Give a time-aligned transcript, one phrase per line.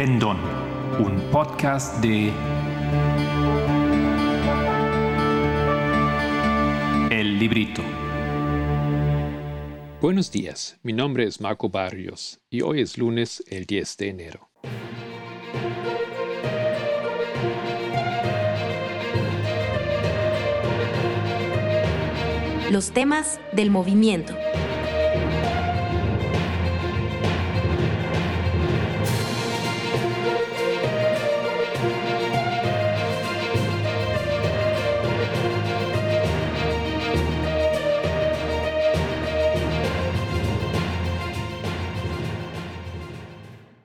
[0.00, 0.38] Pendón,
[0.98, 2.32] un podcast de
[7.10, 7.82] El Librito.
[10.00, 14.48] Buenos días, mi nombre es Marco Barrios y hoy es lunes el 10 de enero.
[22.70, 24.34] Los temas del movimiento.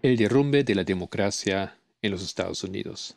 [0.06, 3.16] El derrumbe de la democracia en los Estados Unidos.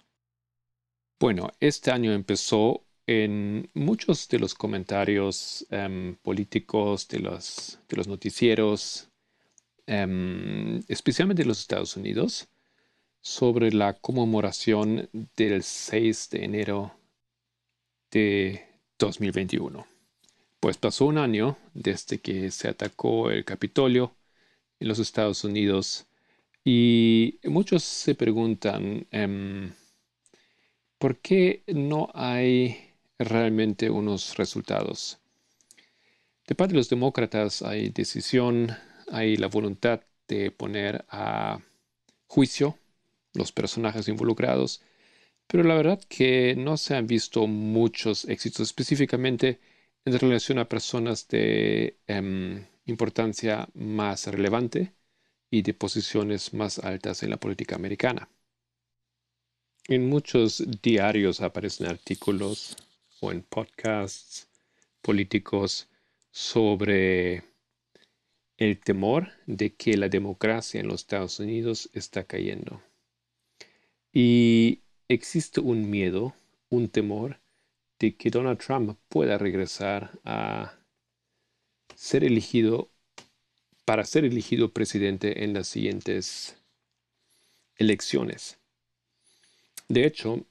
[1.20, 8.09] Bueno, este año empezó en muchos de los comentarios em, políticos de los, de los
[8.09, 9.10] noticieros,
[9.87, 12.48] em, especialmente de los Estados Unidos,
[13.20, 16.95] sobre la conmemoración del 6 de enero
[18.10, 18.66] de
[18.98, 19.87] 2021.
[20.59, 24.16] Pues pasó un año desde que se atacó el Capitolio
[24.80, 26.07] en los Estados Unidos
[26.71, 29.73] y muchos se preguntan, em,
[30.99, 35.19] ¿por qué no hay realmente unos resultados?
[36.47, 38.77] De parte de los demócratas hay decisión,
[39.10, 41.59] hay la voluntad de poner a
[42.27, 42.79] juicio
[43.32, 44.82] los personajes involucrados,
[45.47, 49.59] pero la verdad que no se han visto muchos éxitos, específicamente
[50.05, 54.98] en relación a personas de em, importancia más relevante
[55.51, 58.29] y de posiciones más altas en la política americana.
[59.88, 62.77] En muchos diarios aparecen artículos
[63.21, 64.49] o en podcasts
[65.00, 65.88] políticos
[66.31, 67.43] sobre
[68.59, 72.82] el temor de que la democracia en los Estados Unidos está cayendo.
[74.12, 76.34] Y existe un miedo,
[76.69, 77.41] un temor
[77.98, 80.78] de que Donald Trump pueda regresar a
[81.94, 82.91] ser elegido
[83.88, 86.59] para ser elegido presidente en las siguientes
[87.75, 88.59] elecciones.
[89.88, 90.44] De hecho,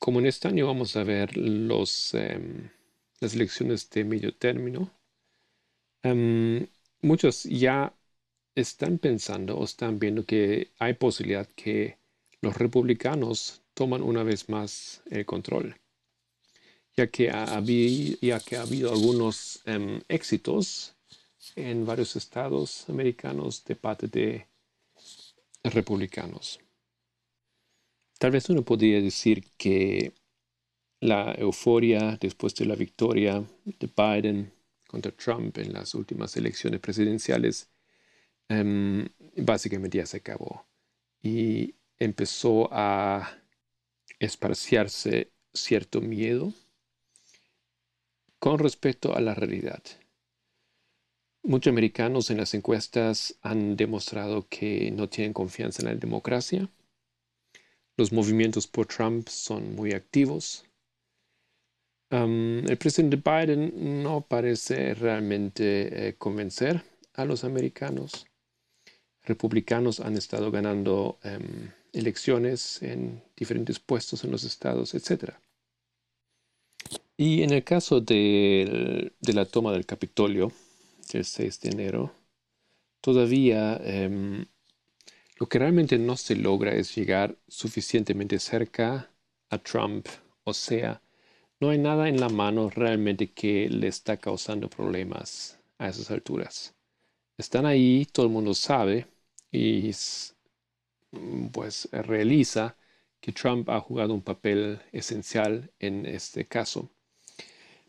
[0.00, 2.68] como en este año vamos a ver los, em,
[3.20, 4.90] las elecciones de medio término,
[6.02, 6.66] em,
[7.02, 7.94] muchos ya
[8.56, 11.98] están pensando o están viendo que hay posibilidad que
[12.40, 15.76] los republicanos toman una vez más el control,
[16.96, 20.95] ya que ha, ya que ha habido algunos em, éxitos
[21.54, 24.46] en varios estados americanos de parte de
[25.62, 26.60] republicanos.
[28.18, 30.12] Tal vez uno podría decir que
[31.00, 34.52] la euforia después de la victoria de Biden
[34.86, 37.68] contra Trump en las últimas elecciones presidenciales
[38.48, 40.66] em, básicamente ya se acabó
[41.22, 43.38] y empezó a
[44.18, 46.52] esparciarse cierto miedo
[48.38, 49.82] con respecto a la realidad.
[51.46, 56.68] Muchos americanos en las encuestas han demostrado que no tienen confianza en la democracia.
[57.96, 60.64] Los movimientos por Trump son muy activos.
[62.10, 66.82] el presidente Biden no parece realmente eh, convencer
[67.14, 68.26] a los americanos.
[69.22, 75.34] Republicanos han estado ganando em, elecciones en diferentes puestos en los estados, etc.
[77.16, 80.50] Y en el caso de la toma del Capitolio,
[81.14, 82.14] el 6 de enero,
[83.00, 84.46] todavía em,
[85.38, 89.10] lo que realmente no se logra es llegar suficientemente cerca
[89.50, 90.06] a Trump.
[90.44, 91.02] O sea,
[91.60, 96.74] no hay nada en la mano realmente que le está causando problemas a esas alturas.
[97.36, 99.06] Están ahí, todo el mundo sabe
[99.50, 99.90] y
[101.52, 102.76] pues realiza
[103.20, 106.90] que Trump ha jugado un papel esencial en este caso,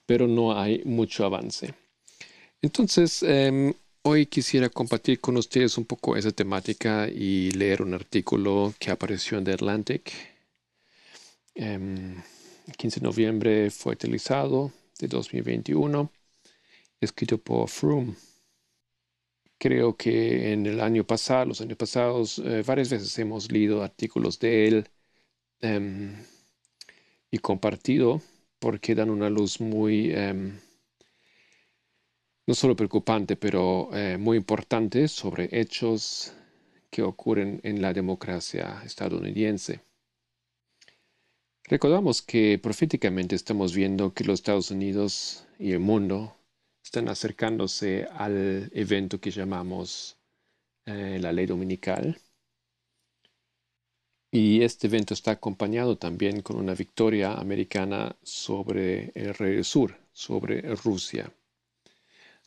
[0.05, 1.73] pero no hay mucho avance.
[2.61, 8.73] Entonces, em, hoy quisiera compartir con ustedes un poco esa temática y leer un artículo
[8.79, 10.11] que apareció en The Atlantic.
[11.55, 16.11] el 15 de noviembre fue utilizado de 2021,
[17.01, 18.15] escrito por Froome.
[19.59, 24.39] Creo que en el año pasado, los años pasados, eh, varias veces hemos leído artículos
[24.39, 24.89] de él
[25.61, 26.15] em,
[27.31, 28.21] y compartido
[28.59, 30.59] porque dan una luz muy em,
[32.47, 36.33] no solo preocupante, pero eh, muy importante sobre hechos
[36.89, 39.81] que ocurren en la democracia estadounidense.
[41.65, 46.37] Recordamos que proféticamente estamos viendo que los Estados Unidos y el mundo
[46.81, 50.17] están acercándose al evento que llamamos
[50.85, 52.17] eh, la ley dominical.
[54.31, 59.97] Y este evento está acompañado también con una victoria americana sobre el rey del sur,
[60.13, 61.29] sobre Rusia.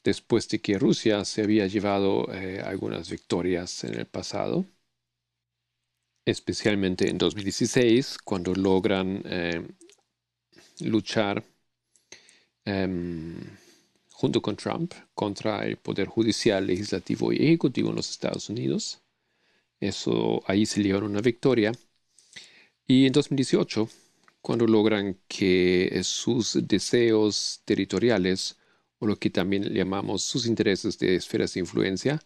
[0.02, 4.64] Después de que Rusia se había llevado eh, algunas victorias en el pasado,
[6.25, 9.62] especialmente en 2016, cuando logran eh,
[10.81, 11.44] luchar
[12.64, 13.37] em,
[14.11, 19.02] junto con Trump contra el poder judicial, legislativo y ejecutivo en los Estados Unidos.
[19.81, 21.73] Eso ahí se llevaron una victoria.
[22.87, 23.88] Y en 2018,
[24.43, 28.59] cuando logran que sus deseos territoriales,
[29.00, 32.20] o lo que también llamamos sus intereses de esferas de influencia,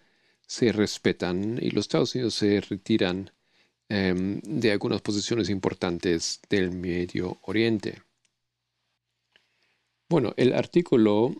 [0.46, 3.30] se respetan y los Estados Unidos se retiran
[3.88, 8.02] em, de algunas posiciones importantes del Medio Oriente.
[10.08, 11.34] Bueno, el artículo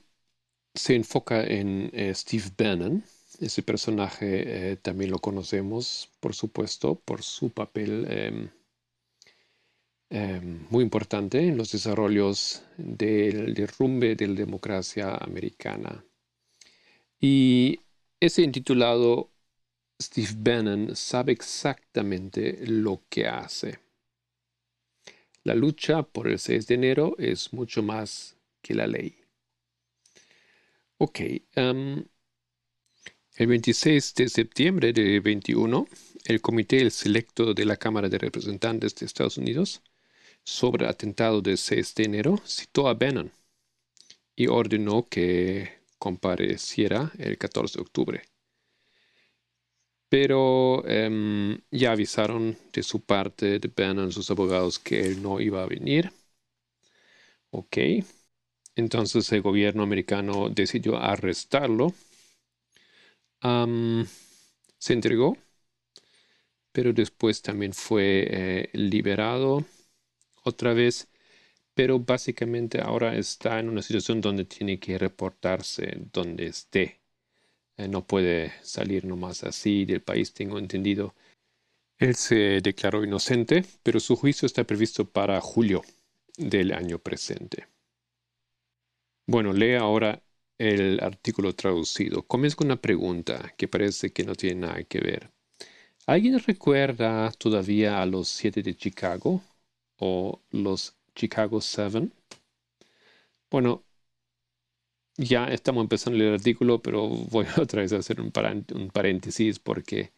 [0.75, 3.05] se enfoca en eh, Steve Bannon.
[3.41, 8.07] Ese personaje eh, también lo conocemos, por supuesto, por su papel
[10.14, 16.05] em, em, muy importante en los desarrollos del derrumbe de la democracia americana.
[17.20, 17.81] Y
[18.20, 19.31] ese intitulado
[20.00, 23.78] Steve Bannon sabe exactamente lo que hace.
[25.43, 29.16] La lucha por el 6 de enero es mucho más que la ley.
[30.99, 31.20] Ok.
[33.37, 35.87] el 26 de septiembre de 21,
[36.25, 39.82] el Comité Selecto de la Cámara de Representantes de Estados Unidos
[40.44, 43.32] sobre el atentado del 6 de enero citó a Bannon
[44.37, 48.23] y ordenó que compareciera el 14 de octubre.
[50.08, 55.62] Pero em, ya avisaron de su parte de Bannon sus abogados que él no iba
[55.62, 56.12] a venir.
[57.50, 57.79] Ok.
[58.76, 61.94] Entonces el gobierno americano decidió arrestarlo.
[64.79, 65.37] se entregó,
[66.73, 69.64] pero después también fue eh, liberado
[70.44, 71.08] otra vez.
[71.75, 77.00] Pero básicamente ahora está en una situación donde tiene que reportarse donde esté.
[77.76, 81.14] Eh, no puede salir nomás así del país, tengo entendido.
[81.99, 85.82] Él se declaró inocente, pero su juicio está previsto para julio
[86.37, 87.67] del año presente.
[89.26, 90.23] Bueno, lee ahora
[90.58, 92.23] el artículo traducido.
[92.23, 95.31] Comienza con una pregunta que parece que no tiene nada que ver.
[96.06, 99.43] ¿Alguien recuerda todavía a los siete de Chicago
[100.51, 102.12] los Chicago Seven?
[103.51, 103.85] Bueno,
[105.17, 110.12] ya estamos empezando el artículo, pero voy otra vez a hacer un, paréntesis porque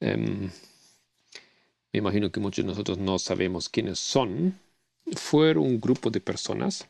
[0.00, 0.50] em,
[1.92, 4.58] me imagino que muchos de nosotros no sabemos quiénes son.
[5.16, 6.88] Fueron un grupo de personas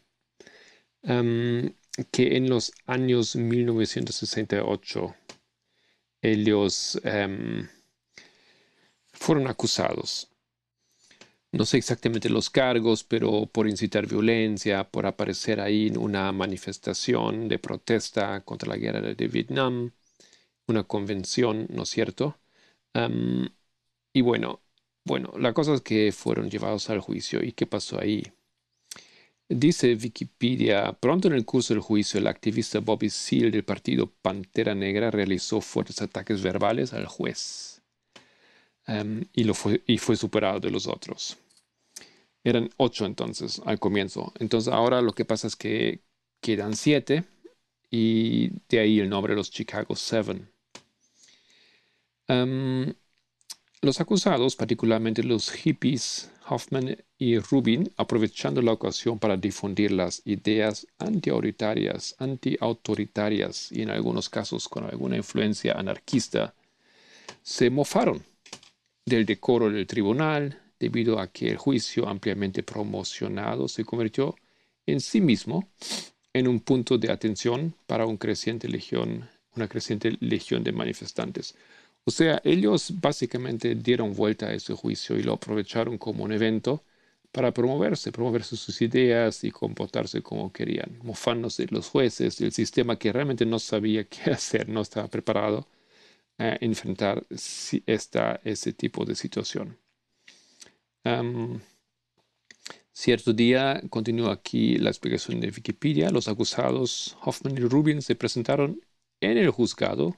[1.03, 5.15] que en los años 1968
[6.23, 7.01] ellos
[9.13, 10.32] fueron acusados.
[11.53, 17.49] No sé exactamente los cargos, pero por incitar violencia, por aparecer ahí en una manifestación
[17.49, 19.93] de protesta contra la guerra de Vietnam,
[20.67, 22.39] una convención, ¿no es cierto?
[24.15, 24.61] y bueno,
[25.05, 27.43] bueno, la cosa es que fueron llevados al juicio.
[27.43, 28.23] ¿Y qué pasó ahí?
[29.49, 34.75] Dice Wikipedia, pronto en el curso del juicio, el activista Bobby Seale del partido Pantera
[34.75, 37.72] Negra realizó fuertes ataques verbales al juez
[38.87, 41.39] em, y, lo fue, y fue superado de los otros.
[42.45, 44.33] Eran ocho entonces al comienzo.
[44.39, 46.01] Entonces ahora lo que pasa es que
[46.41, 47.25] quedan siete
[47.91, 50.49] y de ahí el nombre de los Chicago Seven.
[52.29, 52.93] Em,
[53.81, 60.87] los acusados, particularmente los hippies Hoffman y Rubin, aprovechando la ocasión para difundir las ideas
[60.99, 66.55] antiautoritarias, antiautoritarias y en algunos casos con alguna influencia anarquista,
[67.43, 68.23] se mofaron
[69.05, 74.35] del decoro del tribunal debido a que el juicio ampliamente promocionado se convirtió
[74.87, 75.69] en sí mismo
[76.33, 81.55] en un punto de atención para un creciente legión, una creciente legión de manifestantes.
[82.05, 86.83] O sea, ellos básicamente dieron vuelta a ese juicio y lo aprovecharon como un evento
[87.31, 93.13] para promoverse, promoverse sus ideas y comportarse como querían, mofándose los jueces, del sistema que
[93.13, 95.67] realmente no sabía qué hacer, no estaba preparado
[96.39, 97.25] enfrentar
[97.87, 99.79] esta, ese tipo de situación.
[102.93, 108.81] cierto día, continúa aquí la explicación de Wikipedia, los acusados Hoffman y Rubin se presentaron
[109.21, 110.17] en el juzgado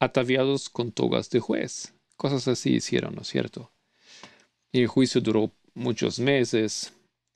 [0.00, 1.94] ataviados con togas de juez.
[2.16, 3.72] Cosas así hicieron, ¿no es cierto?
[4.72, 6.92] Y el juicio duró muchos meses,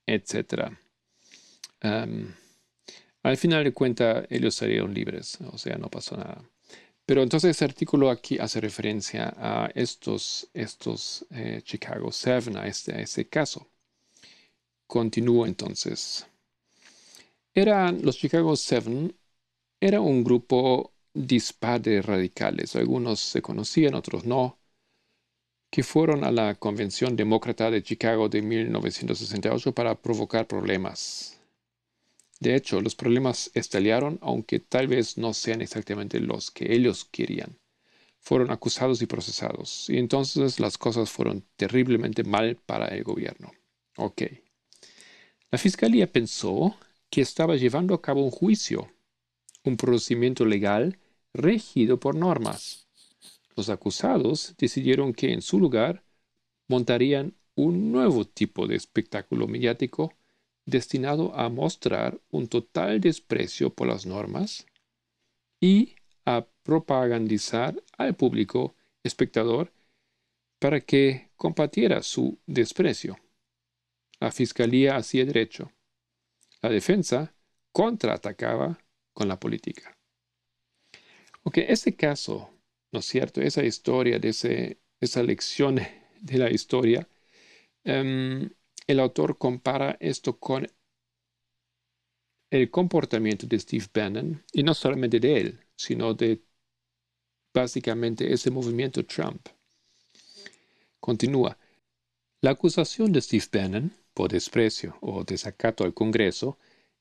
[0.07, 0.73] etc.
[3.23, 6.43] al final de cuentas, ellos salieron libres, o sea, no pasó nada.
[7.07, 12.95] Pero entonces ese artículo aquí hace referencia a estos, estos eh, Chicago Seven, a, este,
[12.95, 13.69] a ese caso.
[14.89, 16.27] Continúo entonces.
[17.55, 19.17] Eran los Chicago Seven,
[19.81, 22.75] era un grupo dispar de radicales.
[22.75, 24.59] Algunos se conocían, otros no,
[25.71, 31.36] que fueron a la Convención Demócrata de Chicago de 1968 para provocar problemas
[32.39, 37.59] de hecho, los problemas estallaron, aunque tal vez no sean exactamente los que ellos querían.
[38.21, 43.53] Fueron acusados y procesados, y entonces las cosas fueron terriblemente mal para el gobierno.
[43.97, 44.23] Ok.
[45.51, 46.77] La fiscalía pensó
[47.09, 48.91] que estaba llevando a cabo un juicio,
[49.65, 50.99] un procedimiento legal
[51.33, 52.89] regido por normas.
[53.55, 56.05] Los acusados decidieron que en su lugar
[56.69, 60.13] montarían un nuevo tipo de espectáculo mediático
[60.67, 64.67] destinado a mostrar un total desprecio por las normas
[65.61, 65.95] y
[66.27, 69.73] a propagandizar al público espectador
[70.59, 73.17] para que compatiera su desprecio.
[74.19, 75.71] La fiscalía hacía derecho.
[76.63, 77.35] La defensa
[77.73, 78.79] contraatacaba
[79.13, 79.97] con la política.
[81.43, 82.51] Ok, este caso,
[82.91, 83.41] ¿no es cierto?
[83.41, 85.77] Esa historia, ese, esa lección
[86.21, 87.09] de la historia,
[87.85, 88.51] em,
[88.87, 90.67] el autor compara esto con
[92.51, 96.43] el comportamiento de Steve Bannon, y no solamente de él, sino de
[97.53, 99.49] básicamente ese movimiento Trump.
[101.01, 101.59] Continúa.
[102.41, 106.59] La acusación de Steve Bannon por desprecio o desacato al Congreso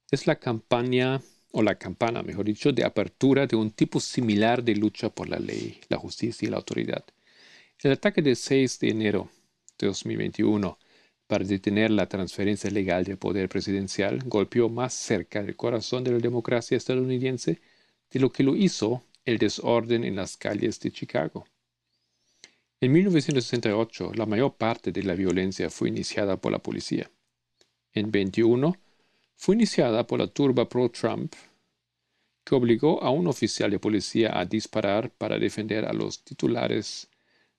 [0.10, 4.76] es la campaña, o la campana, mejor dicho, de apertura de un tipo similar de
[4.76, 7.06] lucha por la ley, la justicia y la autoridad.
[7.80, 9.30] El ataque del 6 de enero
[9.78, 10.78] de 2021
[11.28, 16.20] para detener la transferencia legal del poder presidencial golpeó más cerca del corazón de la
[16.20, 17.62] democracia estadounidense
[18.12, 21.46] de lo que lo hizo el desorden en las calles de Chicago.
[22.80, 27.10] En 1968, la mayor parte de la violencia fue iniciada por la policía.
[27.94, 28.76] En 21,
[29.36, 31.34] fue iniciada por la turba pro-Trump,
[32.44, 37.10] que obligó a un oficial de policía a disparar para defender a los titulares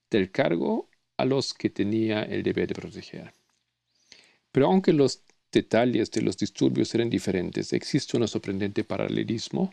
[0.08, 3.32] del cargo a los que tenía el deber de proteger.
[4.56, 5.20] Pero aunque los
[5.52, 9.70] detalles de los disturbios eran diferentes, existe un sorprendente paralelismo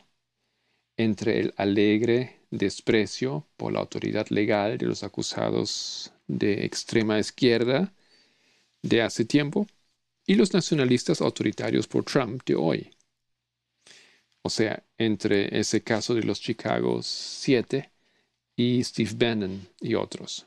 [0.97, 7.93] entre el alegre desprecio por la autoridad legal de los acusados de extrema izquierda
[8.81, 9.67] de hace tiempo
[10.27, 12.91] y los nacionalistas autoritarios por Trump de hoy.
[14.41, 17.89] O sea, entre ese caso de los Chicago 7
[18.57, 20.45] y Steve Bannon y otros.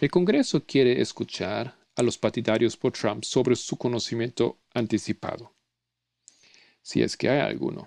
[0.00, 5.52] El Congreso quiere escuchar a los partidarios por Trump sobre su conocimiento anticipado,
[6.82, 7.86] si es que hay alguno,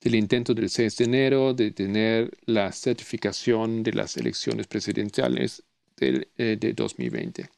[0.00, 5.62] del intento del 6 de enero de tener la certificación de las elecciones presidenciales
[5.98, 7.48] eh, de 2020.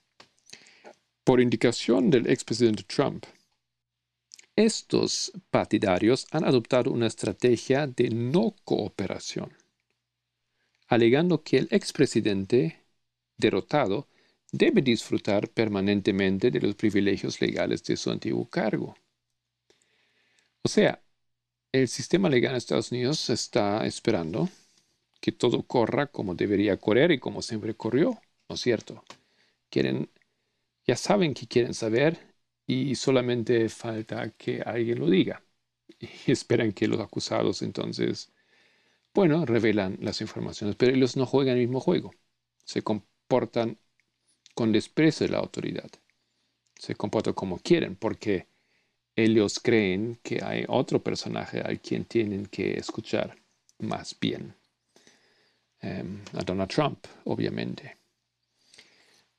[1.25, 3.27] Por indicación del expresidente Trump,
[4.55, 9.53] estos partidarios han adoptado una estrategia de no cooperación,
[10.87, 12.81] alegando que el expresidente
[13.37, 14.09] derrotado
[14.53, 18.95] debe disfrutar permanentemente de los privilegios legales de su antiguo cargo.
[20.63, 21.03] O sea,
[21.73, 24.49] el sistema legal en Estados Unidos está esperando
[25.21, 29.05] que todo corra como debería correr y como siempre corrió, ¿no es cierto?
[29.71, 30.11] Quieren,
[30.87, 32.19] ya saben que quieren saber
[32.67, 35.43] y solamente falta que alguien lo diga.
[35.99, 38.33] Y esperan que los acusados entonces,
[39.15, 42.13] bueno, revelan las informaciones, pero ellos no juegan el mismo juego.
[42.65, 43.79] Se comportan
[44.57, 45.91] con desprecio de la autoridad.
[46.75, 48.47] Se comportan como quieren porque
[49.15, 53.37] ellos creen que hay otro personaje al quien tienen que escuchar
[53.81, 54.55] más bien.
[55.83, 57.99] Em, a Donald Trump, obviamente.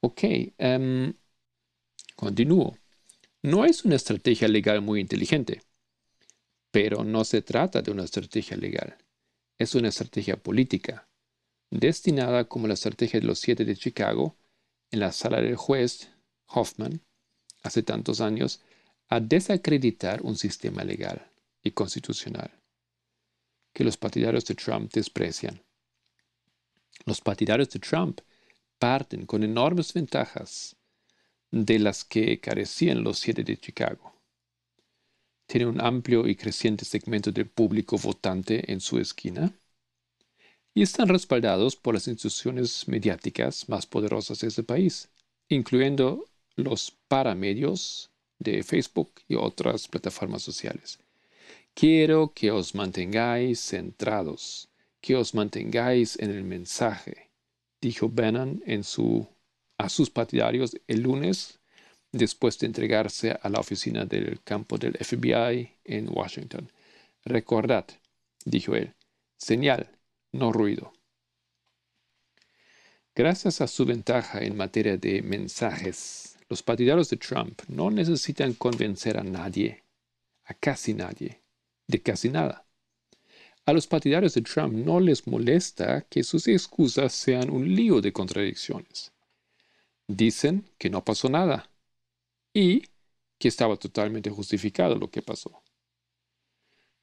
[0.01, 0.24] Ok,
[0.59, 1.12] um,
[2.15, 2.77] continúo.
[3.41, 5.63] No es una estrategia legal muy inteligente,
[6.69, 8.95] pero no se trata de una estrategia legal.
[9.57, 11.09] Es una estrategia política,
[11.71, 14.38] destinada como la estrategia de los siete de Chicago
[14.91, 16.10] en la sala del juez
[16.48, 17.01] Hoffman
[17.63, 18.62] hace tantos años
[19.10, 21.32] a desacreditar un sistema legal
[21.63, 22.51] y constitucional
[23.74, 25.62] que los partidarios de Trump desprecian.
[27.06, 28.22] Los partidarios de Trump
[28.79, 30.75] parten con enormes ventajas
[31.51, 34.13] de las que carecían los siete de Chicago.
[35.46, 39.53] Tienen un amplio y creciente segmento del público votante en su esquina
[40.77, 45.10] y están respaldados por las instituciones mediáticas más poderosas de ese país,
[45.50, 51.00] incluyendo los paramedios de Facebook y otras plataformas sociales.
[51.74, 54.69] Quiero que os mantengáis centrados,
[55.01, 57.31] que os mantengáis en el mensaje,
[57.81, 59.27] dijo Bannon en su,
[59.79, 61.57] a sus partidarios el lunes
[62.12, 66.72] después de entregarse a la oficina del campo del FBI en Washington.
[67.25, 67.88] Recordad,
[68.46, 68.93] dijo él,
[69.38, 69.97] señal,
[70.38, 70.94] no ruido.
[73.15, 79.17] Gracias a su ventaja en materia de mensajes, los partidarios de Trump no necesitan convencer
[79.17, 79.84] a nadie,
[80.46, 81.41] a casi nadie,
[81.88, 82.65] de casi nada.
[83.65, 88.13] A los partidarios de Trump no les molesta que sus excusas sean un lío de
[88.13, 89.12] contradicciones.
[90.08, 91.70] Dicen que no pasó nada
[92.53, 92.84] y
[93.38, 95.62] que estaba totalmente justificado lo que pasó.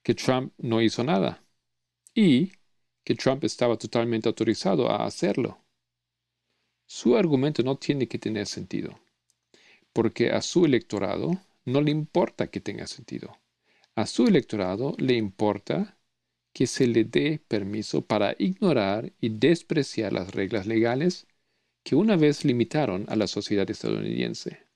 [0.02, 1.44] Que Trump no hizo nada
[2.14, 2.52] y
[3.04, 5.58] que Trump estaba totalmente autorizado a hacerlo.
[6.86, 8.98] Su argumento no tiene que tener sentido,
[9.92, 13.38] porque a su electorado no le importa que tenga sentido.
[13.94, 15.98] A su electorado le importa
[16.52, 21.26] que se le dé permiso para ignorar y despreciar las reglas legales
[21.84, 24.66] que una vez limitaron a la sociedad estadounidense.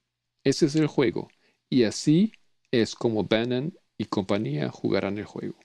[0.43, 1.29] Ese es el juego,
[1.69, 2.33] y así
[2.71, 5.57] es como Bannon y compañía jugarán el juego.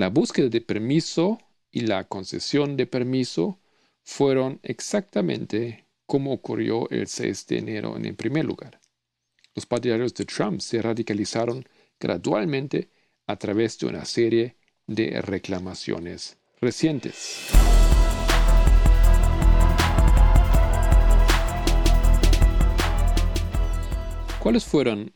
[0.00, 1.40] La búsqueda de permiso
[1.72, 3.58] y la concesión de permiso
[4.04, 8.80] fueron exactamente como ocurrió el 6 de enero en primer lugar.
[9.56, 11.64] Los partidarios de Trump se radicalizaron
[11.98, 12.92] gradualmente
[13.26, 17.48] a través de una serie de reclamaciones recientes.
[24.38, 25.12] ¿Cuáles fueron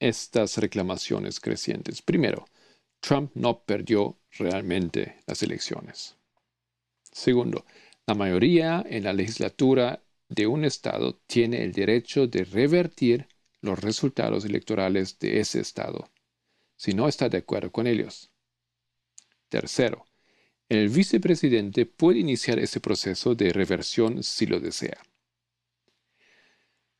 [0.00, 2.02] estas reclamaciones crecientes?
[2.02, 2.46] Primero,
[3.00, 6.16] Trump no perdió realmente las elecciones.
[7.10, 7.64] Segundo,
[8.06, 13.28] la mayoría en la legislatura de un estado tiene el derecho de revertir
[13.60, 16.10] los resultados electorales de ese estado,
[16.76, 18.30] si no está de acuerdo con ellos.
[19.48, 20.04] Tercero,
[20.68, 25.02] el vicepresidente puede iniciar ese proceso de reversión si lo desea.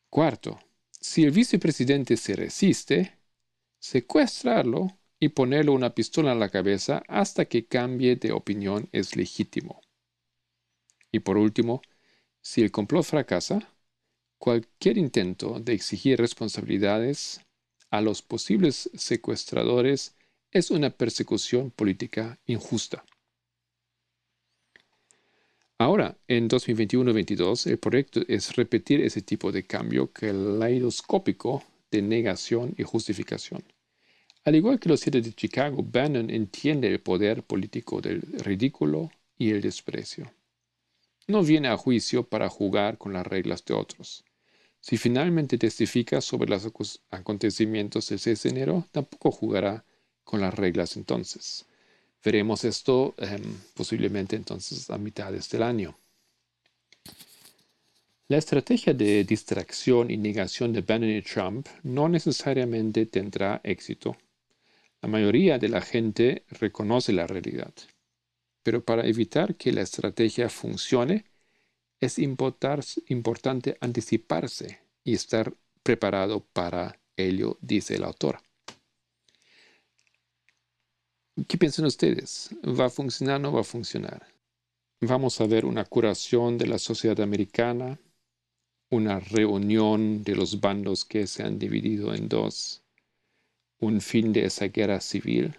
[0.08, 0.58] Cuarto,
[0.90, 3.18] si el vicepresidente se resiste,
[3.78, 9.80] secuestrarlo y ponerle una pistola en la cabeza hasta que cambie de opinión es legítimo.
[11.10, 11.82] Y por último,
[12.40, 13.74] si el complot fracasa,
[14.38, 17.40] cualquier intento de exigir responsabilidades
[17.90, 20.16] a los posibles secuestradores
[20.50, 23.04] es una persecución política injusta.
[25.78, 32.82] Ahora, en 2021-22, el proyecto es repetir ese tipo de cambio caleidoscópico de negación y
[32.82, 33.62] justificación.
[34.44, 39.50] Al igual que los siete de Chicago, Bannon entiende el poder político del ridículo y
[39.50, 40.32] el desprecio.
[41.26, 44.24] No viene a juicio para jugar con las reglas de otros.
[44.80, 46.70] Si finalmente testifica sobre los
[47.10, 49.84] acontecimientos del 6 de enero, tampoco jugará
[50.24, 51.66] con las reglas entonces.
[52.24, 53.42] Veremos esto em,
[53.74, 55.98] posiblemente entonces a mitades del año.
[58.28, 64.16] La estrategia de distracción y negación de Bannon y Trump no necesariamente tendrá éxito.
[65.00, 67.72] La mayoría de la gente reconoce la realidad.
[68.62, 71.24] Pero para evitar que la estrategia funcione,
[72.00, 78.40] es importante anticiparse y estar preparado para ello, dice el autor.
[81.46, 82.50] ¿Qué piensan ustedes?
[82.64, 84.26] ¿Va a funcionar o no va a funcionar?
[85.00, 88.00] Vamos a ver una curación de la sociedad americana,
[88.90, 92.82] una reunión de los bandos que se han dividido en dos,
[93.80, 95.58] un fin de esa guerra civil,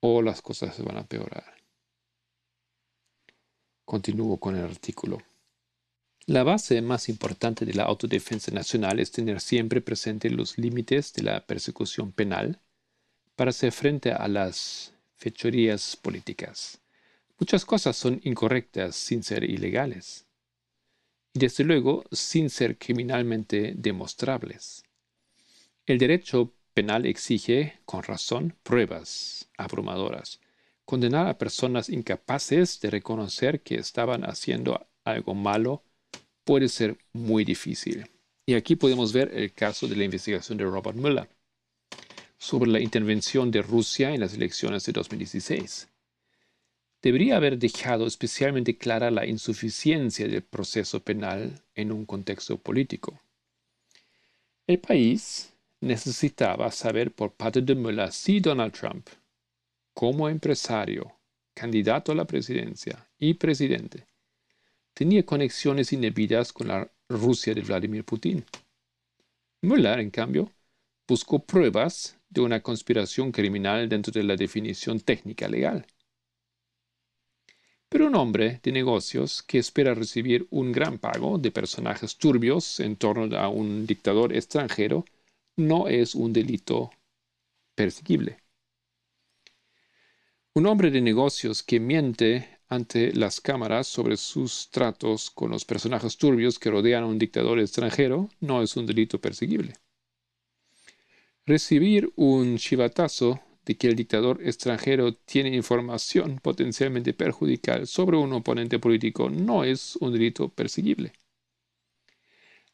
[0.00, 1.54] o las cosas se van a peorar.
[3.84, 5.18] Continúo con el artículo.
[6.26, 11.22] La base más importante de la autodefensa nacional es tener siempre presente los límites de
[11.22, 12.60] la persecución penal
[13.36, 16.80] para hacer frente a las fechorías políticas.
[17.38, 20.26] Muchas cosas son incorrectas sin ser ilegales.
[21.32, 24.82] Y desde luego sin ser criminalmente demostrables.
[25.84, 30.40] El derecho penal exige, con razón, pruebas abrumadoras.
[30.84, 35.82] Condenar a personas incapaces de reconocer que estaban haciendo algo malo
[36.44, 38.10] puede ser muy difícil.
[38.44, 41.30] Y aquí podemos ver el caso de la investigación de Robert Mueller
[42.36, 45.88] sobre la intervención de Rusia en las elecciones de 2016.
[47.00, 53.18] Debería haber dejado especialmente clara la insuficiencia del proceso penal en un contexto político.
[54.66, 55.55] El país
[55.86, 59.08] necesitaba saber por parte de Mueller si Donald Trump,
[59.94, 61.12] como empresario,
[61.54, 64.06] candidato a la presidencia y presidente,
[64.92, 68.44] tenía conexiones indebidas con la Rusia de Vladimir Putin.
[69.62, 70.52] Mueller, en cambio,
[71.08, 75.86] buscó pruebas de una conspiración criminal dentro de la definición técnica legal.
[77.88, 82.96] Pero un hombre de negocios que espera recibir un gran pago de personajes turbios en
[82.96, 85.04] torno a un dictador extranjero
[85.56, 86.90] no es un delito
[87.74, 88.38] perseguible.
[90.54, 96.16] Un hombre de negocios que miente ante las cámaras sobre sus tratos con los personajes
[96.16, 99.74] turbios que rodean a un dictador extranjero no es un delito perseguible.
[101.44, 108.78] Recibir un chivatazo de que el dictador extranjero tiene información potencialmente perjudicial sobre un oponente
[108.78, 111.12] político no es un delito perseguible.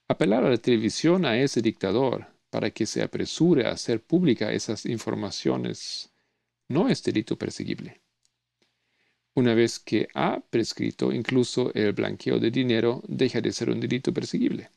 [0.08, 4.84] Apelar a la televisión a ese dictador para que se apresure a hacer pública esas
[4.84, 6.12] informaciones
[6.68, 8.02] no es delito perseguible.
[9.34, 14.12] Una vez que ha prescrito, incluso el blanqueo de dinero deja de ser un delito
[14.12, 14.68] perseguible.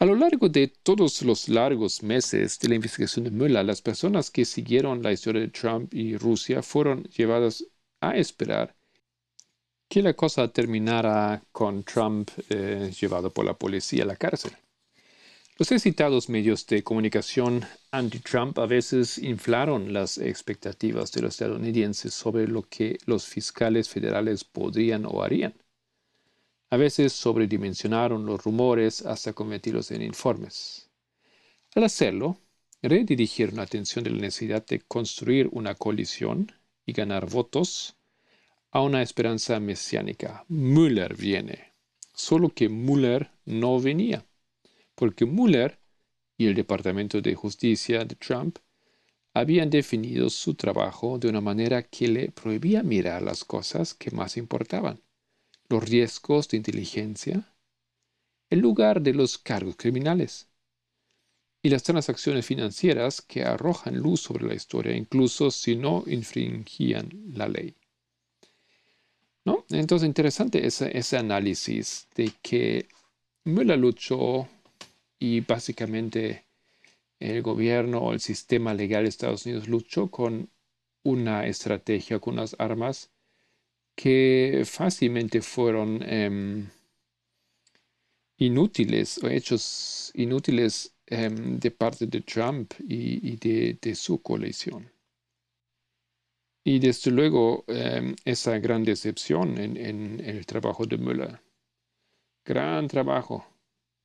[0.00, 4.32] A lo largo de todos los largos meses de la investigación de Mueller, las personas
[4.32, 7.64] que siguieron la historia de Trump y Rusia fueron llevadas
[8.00, 8.74] a esperar
[9.88, 14.50] que la cosa terminara con Trump eh, llevado por la policía a la cárcel.
[15.58, 22.48] Los citados medios de comunicación anti-Trump a veces inflaron las expectativas de los estadounidenses sobre
[22.48, 25.52] lo que los fiscales federales podrían o harían.
[26.70, 30.88] A veces sobredimensionaron los rumores hasta convertirlos en informes.
[31.74, 32.38] Al hacerlo,
[32.80, 36.50] redirigieron la atención de la necesidad de construir una coalición
[36.86, 37.94] y ganar votos
[38.70, 40.46] a una esperanza mesiánica.
[40.48, 41.72] Müller viene.
[42.14, 44.24] Solo que Müller no venía,
[44.94, 45.78] porque Müller
[46.36, 48.58] y el Departamento de Justicia de Trump
[49.34, 54.36] habían definido su trabajo de una manera que le prohibía mirar las cosas que más
[54.36, 55.00] importaban
[55.72, 57.54] los riesgos de inteligencia,
[58.50, 60.48] el lugar de los cargos criminales
[61.62, 67.48] y las transacciones financieras que arrojan luz sobre la historia, incluso si no infringían la
[67.48, 67.74] ley.
[69.44, 69.64] ¿No?
[69.70, 72.86] Entonces, interesante ese, ese análisis de que
[73.44, 74.48] Müller luchó
[75.22, 76.46] y básicamente
[77.20, 80.50] el gobierno o el sistema legal de Estados Unidos luchó con
[81.04, 83.12] una estrategia, con unas armas
[83.94, 86.68] que fácilmente fueron em,
[88.36, 94.90] inútiles o hechos inútiles em, de parte de Trump y, de, su coalición.
[96.64, 101.40] Y desde luego em, esa gran decepción en, el trabajo de Müller.
[102.44, 103.46] Gran trabajo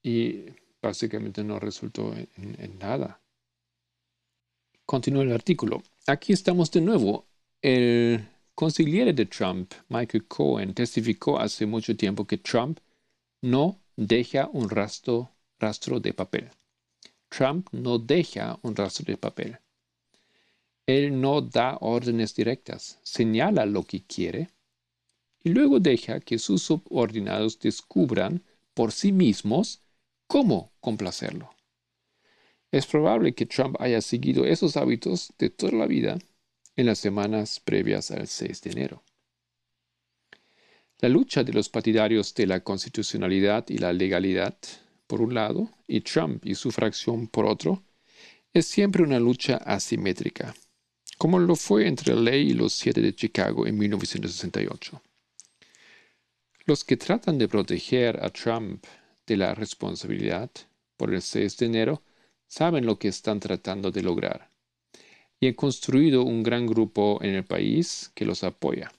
[0.04, 0.46] y
[0.88, 3.20] básicamente no resultó en nada.
[4.86, 5.84] Continúa el artículo.
[6.08, 7.28] Aquí estamos de nuevo.
[7.62, 12.80] El consigliere de Trump, Michael Cohen, testificó hace mucho tiempo que Trump
[13.42, 16.50] no deja un rastro, rastro de papel.
[17.28, 19.58] Trump no deja un rastro de papel.
[20.86, 24.50] Él no da órdenes directas, señala lo que quiere
[25.44, 28.42] y luego deja que sus subordinados descubran
[28.74, 29.82] por sí mismos
[30.28, 31.50] cómo complacerlo.
[32.72, 36.20] Es probable que Trump haya seguido esos hábitos de toda la vida
[36.76, 39.04] en las semanas previas al 6 de enero.
[41.00, 44.58] La lucha de los partidarios de la constitucionalidad y la legalidad,
[45.06, 47.84] por un lado, y Trump y su fracción, por otro,
[48.54, 50.56] es siempre una lucha asimétrica,
[51.18, 55.02] como lo fue entre la ley y los siete de Chicago en 1968.
[56.66, 58.84] Los que tratan de proteger a Trump
[59.28, 60.50] de la responsabilidad
[60.96, 62.02] por el 6 de enero
[62.48, 64.50] saben lo que están tratando de lograr
[65.40, 68.92] y han construido un gran grupo en el país que los apoya.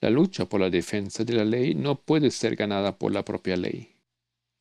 [0.00, 3.56] La lucha por la defensa de la ley no puede ser ganada por la propia
[3.56, 3.94] ley,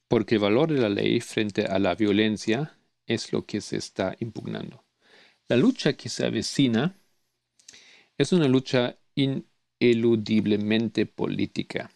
[0.08, 4.16] porque el valor de la ley frente a la violencia es lo que se está
[4.20, 4.84] impugnando.
[5.50, 6.96] La lucha que se avecina
[8.18, 11.92] es una lucha ineludiblemente política,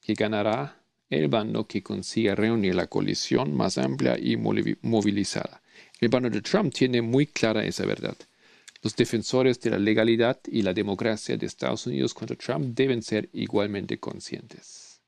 [0.00, 0.79] que ganará
[1.10, 5.60] el bando que consiga reunir la coalición más amplia y movilizada.
[6.00, 8.16] El bando de Trump tiene muy clara esa verdad.
[8.82, 13.28] Los defensores de la legalidad y la democracia de Estados Unidos contra Trump deben ser
[13.32, 15.00] igualmente conscientes.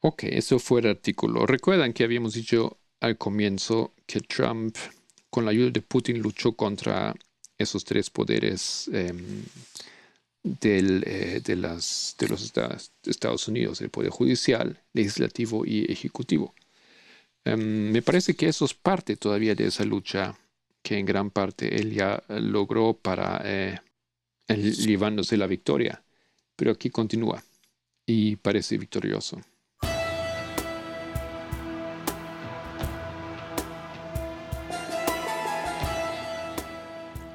[0.00, 1.46] Ok, eso fue el artículo.
[1.46, 4.76] Recuerdan que habíamos dicho al comienzo que Trump,
[5.30, 7.14] con la ayuda de Putin, luchó contra
[7.56, 8.90] esos tres poderes
[10.44, 12.52] em, eh, de, las, de los
[13.04, 16.54] Estados Unidos, el poder judicial, legislativo y ejecutivo.
[17.44, 20.36] Em, me parece que eso es parte todavía de esa lucha
[20.82, 23.80] que en gran parte él ya logró para eh,
[24.48, 26.02] llevándose la victoria.
[26.56, 27.42] Pero aquí continúa
[28.06, 29.40] y parece victorioso.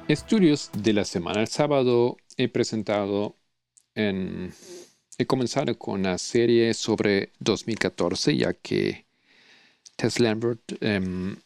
[0.08, 1.42] Estudios de la semana.
[1.42, 3.36] El sábado he presentado
[5.18, 9.06] he comenzado con una serie sobre 2014, ya que
[9.96, 11.36] Tess Lambert em,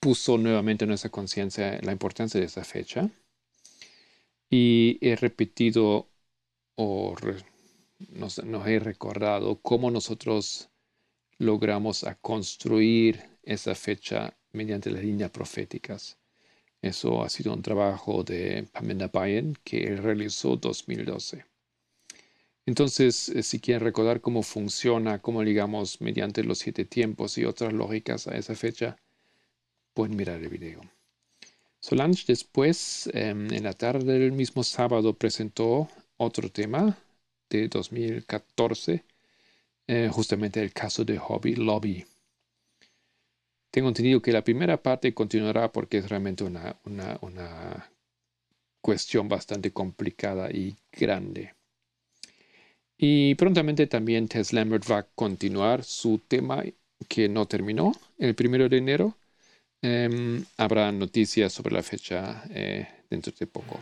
[0.00, 3.10] puso nuevamente en nuestra conciencia la importancia de esa fecha.
[4.48, 6.08] Y he repetido
[6.76, 7.14] o
[8.08, 10.70] nos, he recordado cómo nosotros
[11.38, 16.18] logramos a construir esa fecha mediante las líneas proféticas.
[16.82, 21.44] Eso ha sido un trabajo de Pamela Bayen que realizó 2012.
[22.66, 27.72] Entonces, eh, si quieren recordar cómo funciona, cómo ligamos mediante los siete tiempos y otras
[27.72, 28.96] lógicas a esa fecha,
[29.94, 30.80] pueden mirar el video.
[31.80, 36.96] Solange después, em, en la tarde del mismo sábado, presentó otro tema
[37.50, 39.04] de 2014,
[39.88, 42.06] eh, justamente el caso de Hobby Lobby.
[43.72, 47.90] Tengo entendido que la primera parte continuará porque es realmente una, una,
[48.82, 51.54] cuestión bastante complicada y grande.
[52.98, 56.62] Y prontamente también Tess Lambert va a continuar su tema
[57.08, 59.16] que no terminó el primero de enero.
[59.80, 63.80] Em, habrá noticias sobre la fecha eh, dentro de poco.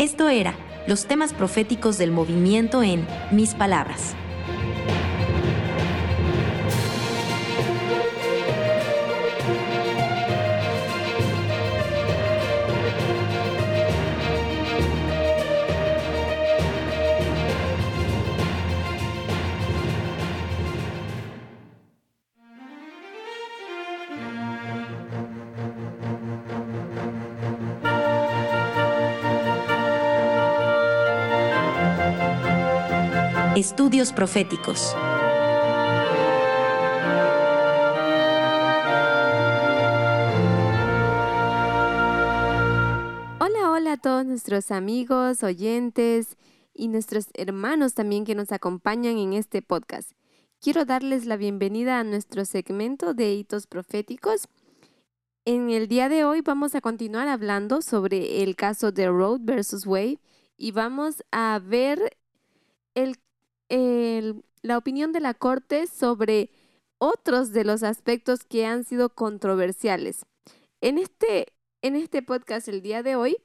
[0.00, 4.14] Esto era los temas proféticos del movimiento en Mis Palabras.
[33.72, 34.94] Estudios Proféticos.
[43.40, 46.36] Hola, hola a todos nuestros amigos, oyentes
[46.74, 50.12] y nuestros hermanos también que nos acompañan en este podcast.
[50.60, 54.48] Quiero darles la bienvenida a nuestro segmento de hitos proféticos.
[55.46, 59.86] En el día de hoy vamos a continuar hablando sobre el caso de Road versus
[59.86, 60.18] Wave
[60.58, 62.18] y vamos a ver
[62.94, 63.16] el
[63.68, 66.50] la opinión de la Corte sobre
[66.98, 70.24] otros de los aspectos que han sido controversiales.
[70.80, 73.36] En este, en este podcast el día de hoy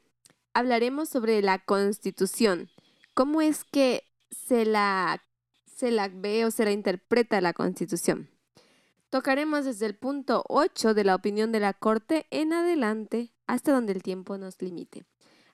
[0.53, 2.69] hablaremos sobre la Constitución,
[3.13, 5.23] cómo es que se la,
[5.65, 8.29] se la ve o se la interpreta la Constitución.
[9.09, 13.93] Tocaremos desde el punto 8 de la opinión de la Corte en adelante hasta donde
[13.93, 15.05] el tiempo nos limite.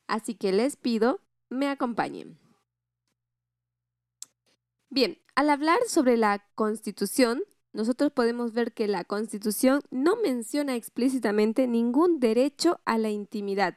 [0.07, 2.42] Así que les pido me acompañen.
[4.93, 11.65] Bien, al hablar sobre la Constitución, nosotros podemos ver que la Constitución no menciona explícitamente
[11.65, 13.75] ningún derecho a la intimidad.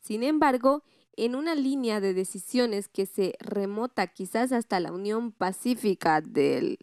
[0.00, 0.84] Sin embargo,
[1.16, 6.78] en una línea de decisiones que se remota quizás hasta la Unión Pacífica del,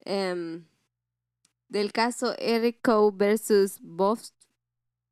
[0.00, 0.66] em,
[1.68, 3.78] del caso Eric Coe versus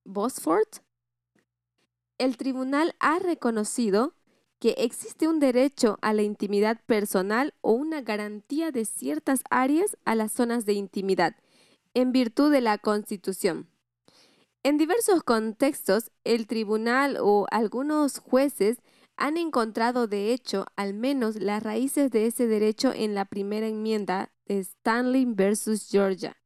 [0.05, 0.67] Bosford,
[2.19, 4.17] el tribunal ha reconocido
[4.63, 10.15] que existe un derecho a la intimidad personal o una garantía de ciertas áreas a
[10.15, 11.35] las zonas de intimidad,
[11.95, 13.69] en virtud de la Constitución.
[14.63, 18.79] En diversos contextos, el tribunal o algunos jueces
[19.17, 24.31] han encontrado de hecho al menos las raíces de ese derecho en la primera enmienda
[24.47, 26.37] de Stanley versus Georgia.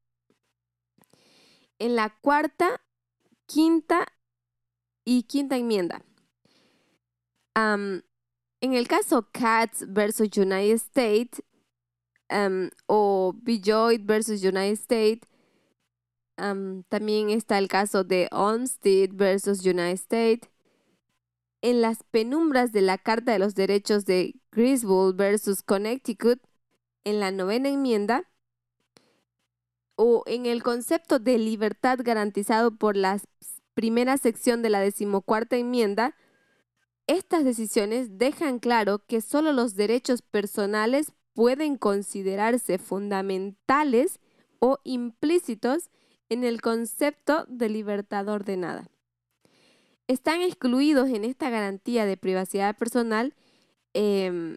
[1.78, 2.80] En la cuarta,
[3.44, 4.06] quinta
[5.04, 6.05] y quinta enmienda
[7.56, 8.02] en
[8.60, 11.42] el caso Katz versus United States
[12.86, 15.28] o Bejoy versus United States,
[16.36, 20.50] también está el caso de Olmsted versus United States.
[21.62, 26.38] En las penumbras de la Carta de los Derechos de Griswold versus Connecticut,
[27.04, 28.30] en la novena enmienda,
[29.96, 33.18] o en el concepto de libertad garantizado por la
[33.72, 36.14] primera sección de la decimocuarta enmienda,
[37.06, 44.20] estas decisiones dejan claro que solo los derechos personales pueden considerarse fundamentales
[44.58, 45.90] o implícitos
[46.28, 48.88] en el concepto de libertad ordenada.
[50.08, 53.34] Están excluidos en esta garantía de privacidad personal
[53.92, 54.56] em,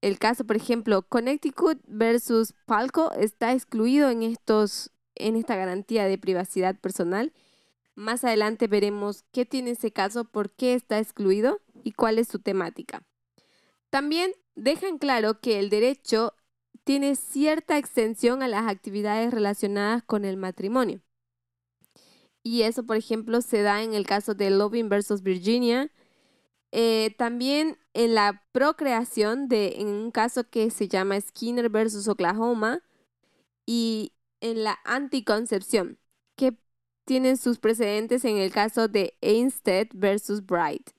[0.00, 6.16] el caso, por ejemplo, Connecticut versus Palco está excluido en, estos, en esta garantía de
[6.16, 7.32] privacidad personal
[8.00, 12.40] más adelante veremos qué tiene ese caso, por qué está excluido y cuál es su
[12.40, 13.06] temática.
[13.90, 16.34] También dejan claro que el derecho
[16.84, 21.00] tiene cierta extensión a las actividades relacionadas con el matrimonio.
[22.42, 25.90] Y eso, por ejemplo, se da en el caso de Loving versus Virginia.
[26.72, 32.82] Eh, también en la procreación, de, en un caso que se llama Skinner versus Oklahoma.
[33.66, 35.98] Y en la anticoncepción,
[37.10, 40.90] tienen sus precedentes en el caso de Einstein versus Bright.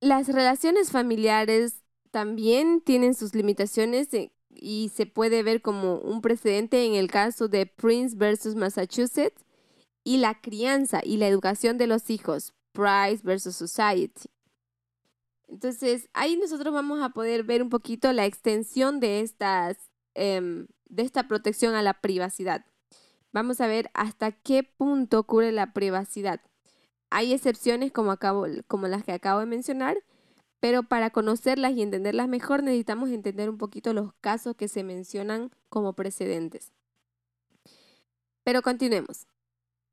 [0.00, 4.08] Las relaciones familiares también tienen sus limitaciones
[4.50, 9.46] y se puede ver como un precedente en el caso de Prince versus Massachusetts
[10.04, 14.28] y la crianza y la educación de los hijos, Price versus Society.
[15.48, 19.78] Entonces, ahí nosotros vamos a poder ver un poquito la extensión de, estas,
[20.12, 22.66] em, de esta protección a la privacidad.
[23.32, 26.40] Vamos a ver hasta qué punto cubre la privacidad.
[27.10, 29.98] Hay excepciones como, acabo, como las que acabo de mencionar,
[30.60, 35.50] pero para conocerlas y entenderlas mejor necesitamos entender un poquito los casos que se mencionan
[35.68, 36.72] como precedentes.
[38.44, 39.26] Pero continuemos.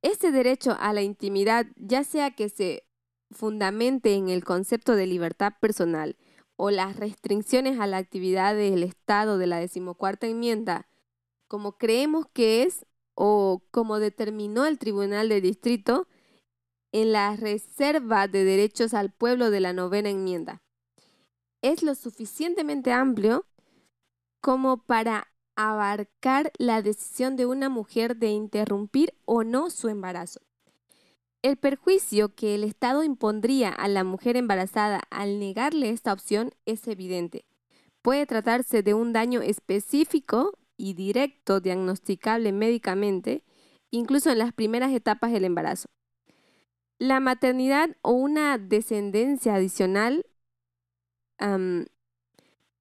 [0.02, 2.84] Este derecho a la intimidad, ya sea que se
[3.32, 6.18] fundamente en el concepto de libertad personal
[6.56, 10.88] o las restricciones a la actividad del Estado de la decimocuarta enmienda,
[11.48, 12.86] como creemos que es
[13.20, 16.08] o como determinó el Tribunal de Distrito,
[16.92, 20.62] en la reserva de derechos al pueblo de la novena enmienda.
[21.64, 23.46] Es lo suficientemente amplio
[24.40, 30.42] como para abarcar la decisión de una mujer de interrumpir o no su embarazo.
[31.42, 36.88] El perjuicio que el Estado impondría a la mujer embarazada al negarle esta opción es
[36.88, 37.46] evidente.
[38.04, 43.44] Puede tratarse de un daño específico y directo diagnosticable médicamente,
[43.92, 45.88] incluso en las primeras etapas del embarazo.
[47.00, 50.26] La maternidad o una descendencia adicional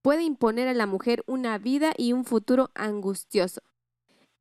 [0.03, 3.61] puede imponer a la mujer una vida y un futuro angustioso.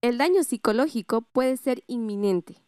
[0.01, 2.61] El daño psicológico puede ser inminente.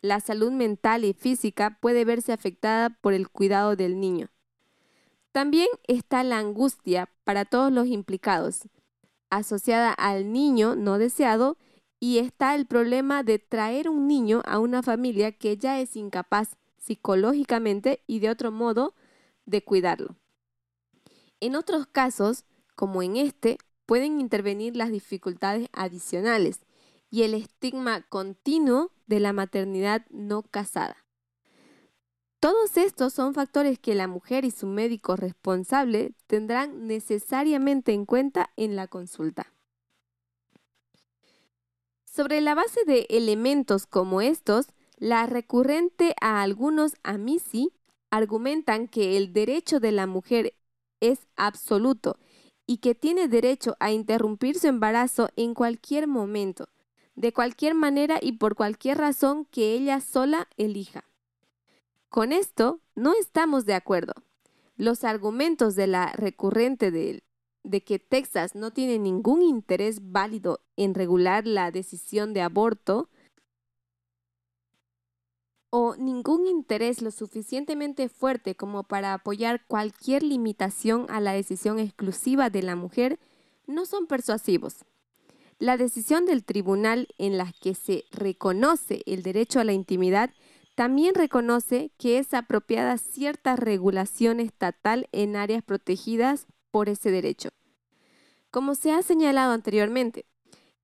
[0.00, 4.30] La salud mental y física puede verse afectada por el cuidado del niño.
[5.32, 8.68] También está la angustia para todos los implicados,
[9.36, 11.56] asociada al niño no deseado
[12.00, 16.56] y está el problema de traer un niño a una familia que ya es incapaz
[16.76, 18.94] psicológicamente y de otro modo
[19.46, 20.16] de cuidarlo.
[21.40, 22.44] En otros casos,
[22.74, 26.60] como en este, pueden intervenir las dificultades adicionales
[27.10, 31.03] y el estigma continuo de la maternidad no casada.
[32.44, 38.50] Todos estos son factores que la mujer y su médico responsable tendrán necesariamente en cuenta
[38.58, 39.54] en la consulta.
[42.04, 44.66] Sobre la base de elementos como estos,
[44.98, 47.72] la recurrente a algunos amisi
[48.10, 50.52] argumentan que el derecho de la mujer
[51.00, 52.18] es absoluto
[52.66, 56.68] y que tiene derecho a interrumpir su embarazo en cualquier momento,
[57.14, 61.06] de cualquier manera y por cualquier razón que ella sola elija.
[62.14, 64.12] Con esto no estamos de acuerdo.
[64.76, 67.24] Los argumentos de la recurrente de,
[67.80, 73.08] que Texas no tiene ningún interés válido en regular la decisión de aborto
[75.70, 82.48] o ningún interés lo suficientemente fuerte como para apoyar cualquier limitación a la decisión exclusiva
[82.48, 83.18] de la mujer
[83.66, 84.84] no son persuasivos.
[85.58, 90.30] La decisión del tribunal en la que se reconoce el derecho a la intimidad
[90.74, 97.50] también reconoce que es apropiada cierta regulación estatal en áreas protegidas por ese derecho.
[98.50, 100.26] Como se ha señalado anteriormente,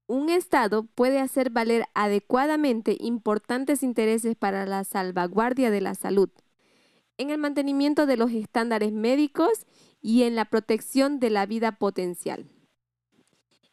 [0.07, 6.31] un Estado puede hacer valer adecuadamente importantes intereses para la salvaguardia de la salud,
[7.17, 9.67] en el mantenimiento de los estándares médicos
[10.01, 12.47] y en la protección de la vida potencial.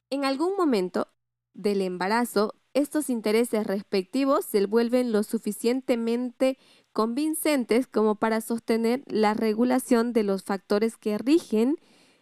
[0.10, 1.08] En algún momento
[1.53, 6.57] del embarazo, estos intereses respectivos se vuelven lo suficientemente
[6.93, 11.77] convincentes como para sostener la regulación de los factores que rigen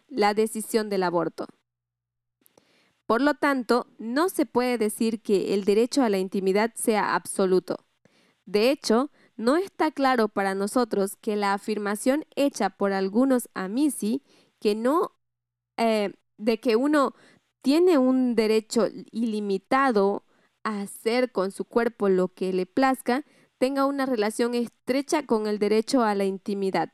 [0.07, 1.47] la decisión del aborto.
[3.05, 7.85] Por lo tanto, no se puede decir que el derecho a la intimidad sea absoluto.
[8.45, 14.23] De hecho, no está claro para nosotros que la afirmación hecha por algunos amisi
[14.59, 15.11] que no
[15.77, 17.13] eh, de que uno
[17.61, 20.25] tiene un derecho ilimitado a
[20.65, 23.23] hacer con su cuerpo lo que le plazca,
[23.57, 26.91] tenga una relación estrecha con el derecho a la intimidad,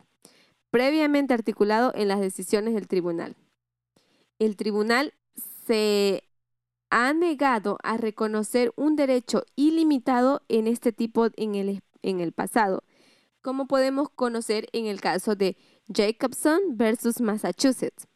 [0.69, 3.36] previamente articulado en las decisiones del tribunal.
[4.39, 5.13] El tribunal
[5.65, 6.24] se
[6.89, 12.84] ha negado a reconocer un derecho ilimitado en este tipo en el, en el pasado,
[13.41, 15.55] como podemos conocer en el caso de
[15.88, 18.07] Jacobson versus Massachusetts,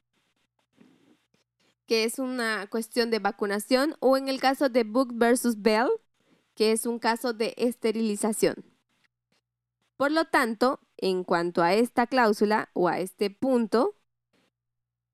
[1.86, 5.89] que es una cuestión de vacunación, o en el caso de Book versus Bell,
[6.55, 8.65] que es un caso de esterilización.
[9.97, 13.95] Por lo tanto, en cuanto a esta cláusula o a este punto,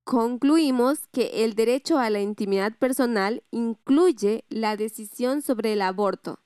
[0.04, 6.40] concluimos que el derecho a la intimidad personal incluye la decisión sobre el aborto,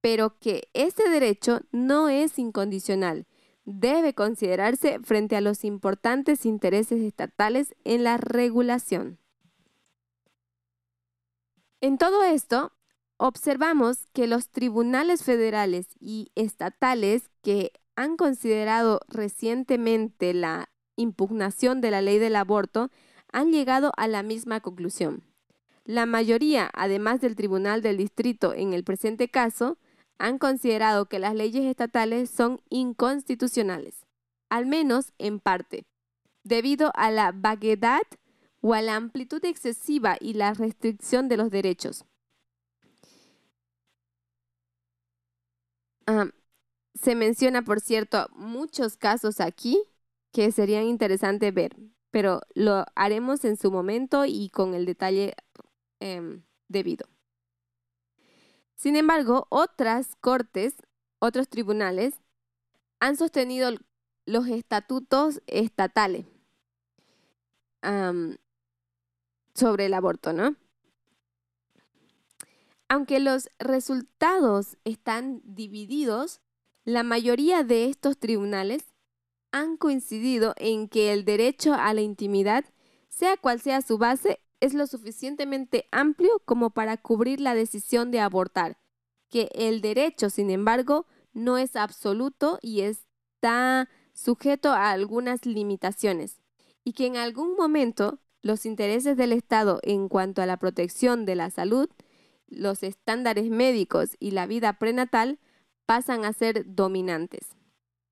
[0.00, 3.26] pero que ese derecho no es incondicional,
[3.64, 9.18] debe considerarse frente a los importantes intereses estatales en la regulación.
[11.80, 12.72] En todo esto,
[13.18, 22.02] observamos que los tribunales federales y estatales que han considerado recientemente la impugnación de la
[22.02, 22.90] ley del aborto
[23.32, 25.22] han llegado a la misma conclusión.
[25.84, 29.78] La mayoría, además del Tribunal del Distrito en el presente caso,
[30.18, 34.04] han considerado que las leyes estatales son inconstitucionales,
[34.50, 35.86] al menos en parte,
[36.42, 38.02] debido a la vaguedad
[38.60, 42.04] o a la amplitud excesiva y la restricción de los derechos.
[46.06, 46.30] Ah,
[46.94, 49.82] se menciona, por cierto, muchos casos aquí
[50.32, 51.76] que serían interesantes ver,
[52.10, 55.34] pero lo haremos en su momento y con el detalle
[56.00, 57.06] em, debido.
[58.74, 60.76] Sin embargo, otras cortes,
[61.18, 62.14] otros tribunales,
[63.00, 63.70] han sostenido
[64.26, 66.26] los estatutos estatales
[69.58, 70.56] sobre el aborto, ¿no?
[72.88, 76.40] Aunque los resultados están divididos,
[76.84, 78.94] la mayoría de estos tribunales
[79.52, 82.64] han coincidido en que el derecho a la intimidad,
[83.08, 88.20] sea cual sea su base, es lo suficientemente amplio como para cubrir la decisión de
[88.20, 88.78] abortar,
[89.28, 96.40] que el derecho, sin embargo, no es absoluto y está sujeto a algunas limitaciones,
[96.84, 101.34] y que en algún momento los intereses del Estado en cuanto a la protección de
[101.34, 101.88] la salud,
[102.46, 105.38] los estándares médicos y la vida prenatal
[105.86, 107.56] pasan a ser dominantes.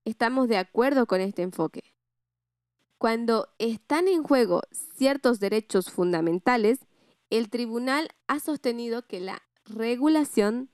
[0.05, 1.83] Estamos de acuerdo con este enfoque.
[2.99, 6.87] Cuando están en juego ciertos derechos fundamentales,
[7.29, 10.71] el tribunal ha sostenido que la regulación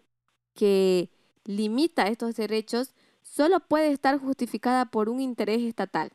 [0.55, 1.11] que
[1.45, 6.13] limita estos derechos solo puede estar justificada por un interés estatal,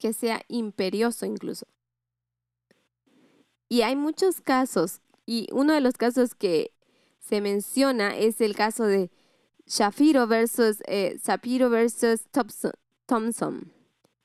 [0.00, 1.66] que sea imperioso incluso.
[3.68, 6.72] Y hay muchos casos, y uno de los casos que
[7.20, 9.12] se menciona es el caso de
[9.66, 11.20] Shapiro versus, eh,
[11.70, 12.22] versus
[13.06, 13.72] Thompson,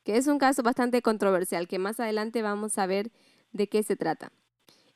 [0.04, 3.12] que es un caso bastante controversial, que más adelante vamos a ver
[3.52, 4.32] de qué se trata.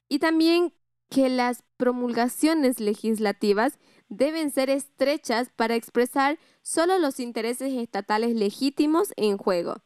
[0.07, 0.73] Y también
[1.09, 3.77] que las promulgaciones legislativas
[4.07, 9.83] deben ser estrechas para expresar solo los intereses estatales legítimos en juego.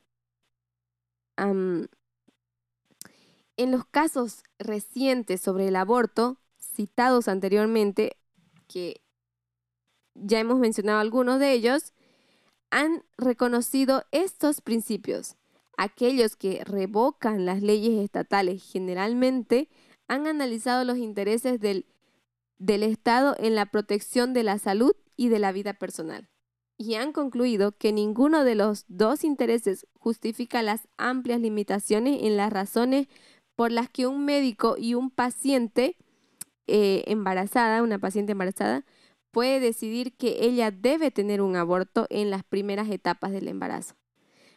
[1.38, 1.90] En
[3.58, 8.18] los casos recientes sobre el aborto, citados anteriormente,
[8.68, 9.02] que
[10.16, 11.94] ya hemos mencionado algunos de ellos,
[12.72, 15.36] han reconocido estos principios.
[15.78, 19.70] Aquellos que revocan las leyes estatales generalmente
[20.08, 21.86] han analizado los intereses del,
[22.58, 26.30] del Estado en la protección de la salud y de la vida personal
[26.78, 32.52] y han concluido que ninguno de los dos intereses justifica las amplias limitaciones en las
[32.52, 33.08] razones
[33.56, 35.96] por las que un médico y un paciente
[36.68, 38.86] eh, embarazada, una paciente embarazada,
[39.32, 43.96] puede decidir que ella debe tener un aborto en las primeras etapas del embarazo.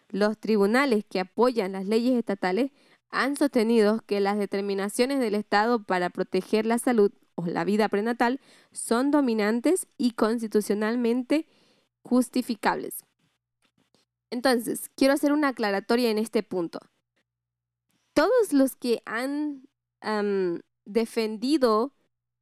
[0.09, 2.71] Los tribunales que apoyan las leyes estatales
[3.11, 8.41] han sostenido que las determinaciones del Estado para proteger la salud o la vida prenatal
[8.73, 11.47] son dominantes y constitucionalmente
[12.07, 13.05] justificables.
[14.31, 16.81] Entonces, quiero hacer una aclaratoria en este punto.
[18.15, 19.69] Todos los que han
[20.85, 21.93] defendido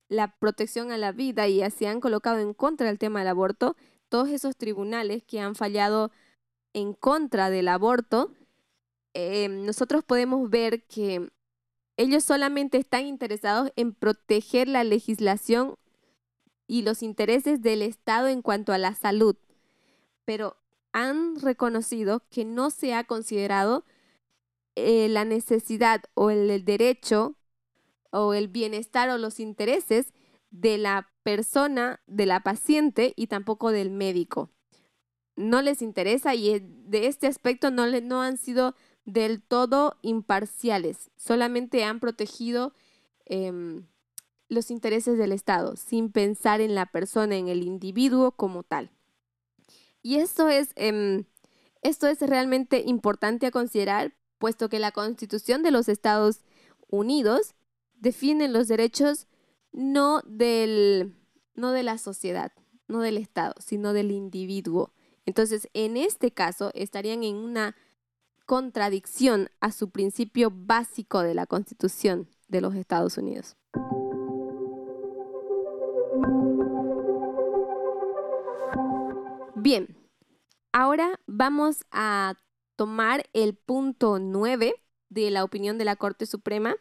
[0.08, 3.74] la protección a la vida y se han colocado en contra del tema del aborto,
[4.08, 6.10] todos esos tribunales que han fallado
[6.74, 8.32] en contra del aborto,
[9.14, 11.30] eh, nosotros podemos ver que
[11.96, 15.76] ellos solamente están interesados en proteger la legislación
[16.66, 19.36] y los intereses del Estado en cuanto a la salud,
[20.24, 20.56] pero
[20.92, 23.84] han reconocido que no se ha considerado
[24.76, 27.36] eh, la necesidad o el derecho
[28.10, 30.12] o el bienestar o los intereses
[30.50, 34.50] de la persona, de la paciente y tampoco del médico.
[35.36, 41.84] No les interesa y de este aspecto no, no han sido del todo imparciales, solamente
[41.84, 42.72] han protegido
[43.26, 43.86] em,
[44.48, 48.90] los intereses del Estado sin pensar en la persona, en el individuo como tal.
[50.04, 51.24] Y esto es, em,
[51.80, 56.42] esto es realmente importante a considerar, puesto que la Constitución de los Estados
[56.90, 57.54] Unidos
[57.94, 59.26] definen los derechos
[59.72, 61.16] no del
[61.54, 62.52] no de la sociedad,
[62.86, 64.92] no del Estado, sino del individuo.
[65.24, 67.74] Entonces, en este caso, estarían en una
[68.44, 73.56] contradicción a su principio básico de la Constitución de los Estados Unidos.
[79.64, 79.96] Bien,
[80.74, 82.34] ahora vamos a
[82.76, 84.74] tomar el punto 9
[85.08, 86.76] de la opinión de la Corte Suprema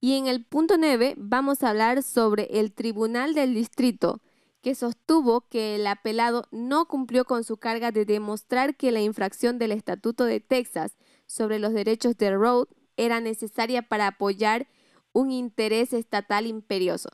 [0.00, 4.20] y en el punto 9 vamos a hablar sobre el Tribunal del Distrito
[4.62, 9.60] que sostuvo que el apelado no cumplió con su carga de demostrar que la infracción
[9.60, 12.66] del Estatuto de Texas sobre los derechos de Roe
[12.96, 14.66] era necesaria para apoyar
[15.12, 17.10] un interés estatal imperioso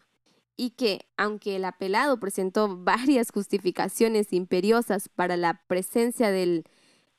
[0.61, 6.65] y que, aunque el apelado presentó varias justificaciones imperiosas para la presencia del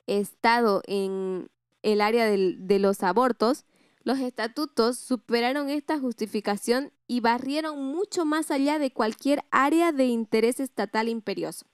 [0.06, 1.50] Estado en
[1.82, 3.66] el área de los abortos,
[4.04, 10.60] los estatutos superaron esta justificación y barrieron mucho más allá de cualquier área de interés
[10.60, 11.66] estatal imperioso.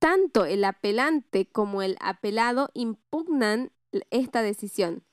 [0.00, 3.70] Tanto el apelante como el apelado impugnan
[4.10, 5.04] esta decisión.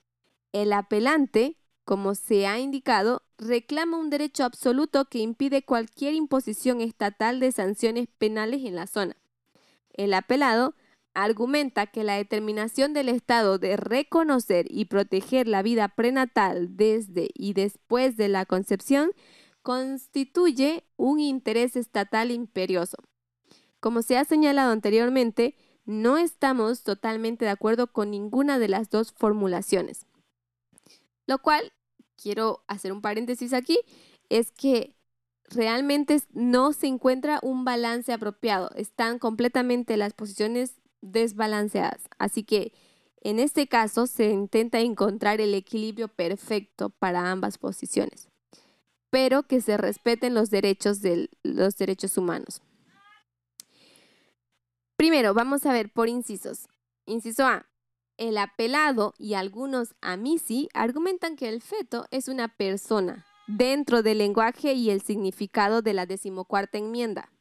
[0.51, 1.57] El apelante,
[1.87, 8.09] como se ha indicado, reclama un derecho absoluto que impide cualquier imposición estatal de sanciones
[8.17, 9.15] penales en la zona.
[9.93, 10.75] El apelado
[11.13, 17.53] argumenta que la determinación del Estado de reconocer y proteger la vida prenatal desde y
[17.53, 19.11] después de la concepción
[19.61, 22.97] constituye un interés estatal imperioso.
[23.79, 29.13] Como se ha señalado anteriormente, no estamos totalmente de acuerdo con ninguna de las dos
[29.13, 30.05] formulaciones.
[31.27, 31.71] Lo cual,
[32.21, 33.79] quiero hacer un paréntesis aquí,
[34.29, 34.95] es que
[35.49, 38.69] realmente no se encuentra un balance apropiado.
[38.75, 42.01] Están completamente las posiciones desbalanceadas.
[42.17, 42.73] Así que
[43.21, 48.29] en este caso se intenta encontrar el equilibrio perfecto para ambas posiciones,
[49.09, 52.61] pero que se respeten los derechos de los derechos humanos.
[54.95, 56.67] Primero, vamos a ver por incisos.
[57.05, 57.67] Inciso A.
[58.17, 64.73] El apelado y algunos amisi argumentan que el feto es una persona dentro del lenguaje
[64.73, 67.31] y el significado de la decimocuarta enmienda.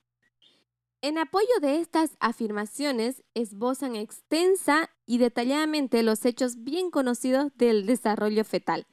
[1.00, 8.44] En apoyo de estas afirmaciones, esbozan extensa y detalladamente los hechos bien conocidos del desarrollo
[8.44, 8.86] fetal.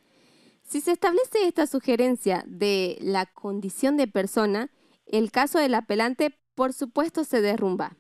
[0.63, 4.69] Si se establece esta sugerencia de la condición de persona,
[5.05, 7.97] el caso del apelante por supuesto se derrumba,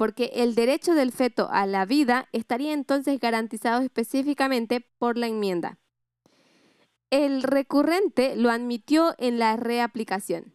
[0.00, 5.78] porque el derecho del feto a la vida estaría entonces garantizado específicamente por la enmienda.
[7.10, 10.54] El recurrente lo admitió en la reaplicación.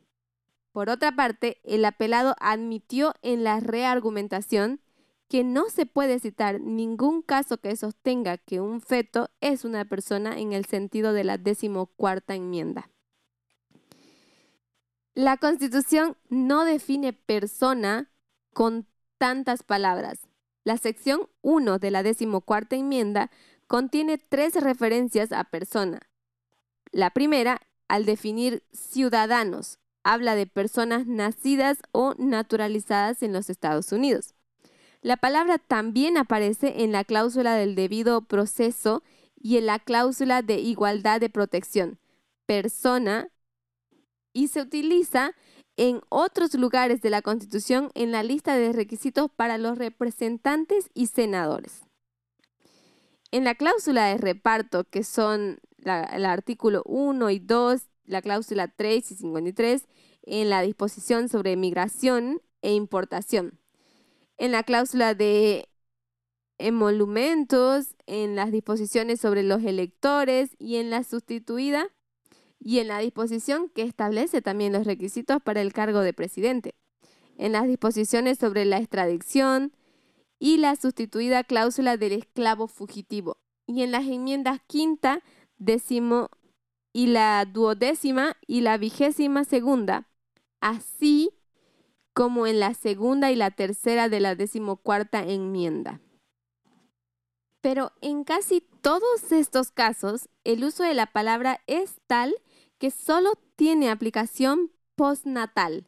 [0.72, 4.82] Por otra parte, el apelado admitió en la reargumentación
[5.30, 10.40] que no se puede citar ningún caso que sostenga que un feto es una persona
[10.40, 12.90] en el sentido de la decimocuarta enmienda.
[15.14, 18.10] La Constitución no define persona
[18.52, 18.88] con
[19.18, 20.28] tantas palabras.
[20.64, 23.32] La sección 1 de la decimocuarta enmienda
[23.68, 26.00] contiene tres referencias a persona.
[26.92, 34.36] La primera, al definir ciudadanos, habla de personas nacidas o naturalizadas en los Estados Unidos.
[35.02, 39.04] La palabra también aparece en la cláusula del debido proceso
[39.36, 42.00] y en la cláusula de igualdad de protección,
[42.46, 43.30] persona,
[44.34, 45.34] y se utiliza
[45.78, 51.08] en otros lugares de la Constitución en la lista de requisitos para los representantes y
[51.08, 51.82] senadores.
[53.32, 59.12] En la cláusula de reparto, que son el artículo 1 y 2 la cláusula 3
[59.12, 59.88] y 53
[60.24, 63.60] en la disposición sobre migración e importación.
[64.38, 65.70] En la cláusula de
[66.58, 71.90] emolumentos, en las disposiciones sobre los electores y en la sustituida
[72.60, 76.76] y en la disposición que establece también los requisitos para el cargo de presidente.
[77.38, 79.74] En las disposiciones sobre la extradición
[80.40, 83.38] y la sustituida cláusula del esclavo fugitivo.
[83.68, 85.22] Y en las enmiendas quinta,
[85.58, 86.30] décimo
[86.94, 90.08] y la duodécima y la vigésima segunda,
[90.62, 91.32] así
[92.14, 96.00] como en la segunda y la tercera de la decimocuarta enmienda.
[97.60, 102.36] Pero en casi todos estos casos, el uso de la palabra es tal
[102.86, 105.88] que solo tiene aplicación postnatal.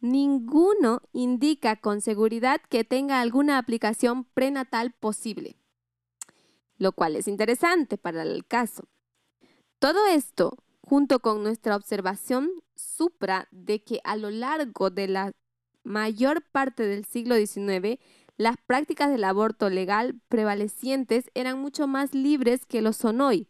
[0.00, 5.56] Ninguno indica con seguridad que tenga alguna aplicación prenatal posible,
[6.76, 8.84] lo cual es interesante para el caso.
[9.78, 15.32] Todo esto, junto con nuestra observación supra de que a lo largo de la
[15.82, 17.98] mayor parte del siglo XIX,
[18.36, 23.48] las prácticas del aborto legal prevalecientes eran mucho más libres que lo son hoy,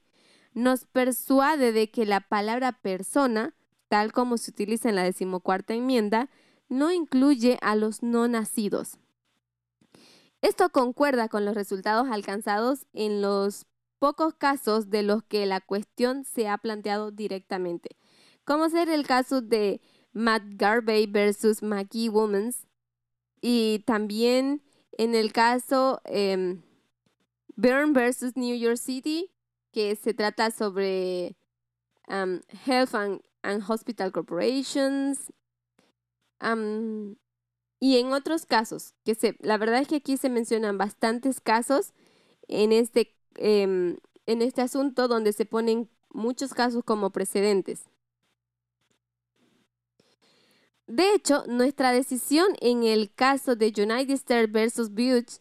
[0.55, 3.55] nos persuade de que la palabra persona,
[3.88, 6.30] tal como se utiliza en la decimocuarta enmienda,
[6.68, 8.98] no incluye a los no nacidos.
[10.40, 13.66] Esto concuerda con los resultados alcanzados en los
[13.98, 17.96] pocos casos de los que la cuestión se ha planteado directamente,
[18.44, 19.80] como ser el caso de
[20.12, 22.66] Matt Garvey versus McGee Womans
[23.40, 24.62] y también
[24.98, 26.61] en el caso eh,
[27.57, 29.30] Byrne versus New York City,
[29.75, 31.37] que se trata sobre
[32.07, 33.20] Health and,
[33.68, 35.33] Hospital Corporations.
[37.81, 41.93] y en otros casos, que se, la verdad es que aquí se mencionan bastantes casos
[42.49, 47.91] en este, em, en este asunto donde se ponen muchos casos como precedentes.
[50.87, 55.41] De hecho, nuestra decisión en el caso de United States versus Butte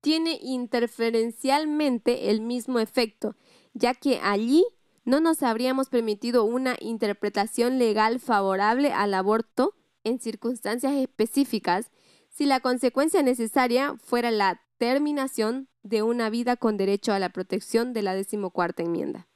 [0.00, 3.36] tiene interferencialmente el mismo efecto,
[3.74, 4.64] ya que allí
[5.04, 11.90] no nos habríamos permitido una interpretación legal favorable al aborto en circunstancias específicas
[12.28, 17.92] si la consecuencia necesaria fuera la terminación de una vida con derecho a la protección
[17.92, 19.28] de la decimocuarta enmienda.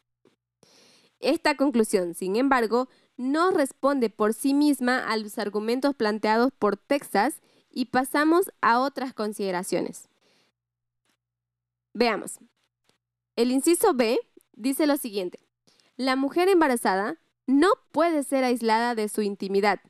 [1.20, 7.40] Esta conclusión, sin embargo, no responde por sí misma a los argumentos planteados por Texas
[7.70, 10.08] y pasamos a otras consideraciones.
[11.94, 12.38] Veamos.
[13.36, 14.18] El inciso B
[14.52, 15.40] dice lo siguiente.
[15.96, 19.80] La mujer embarazada no puede ser aislada de su intimidad.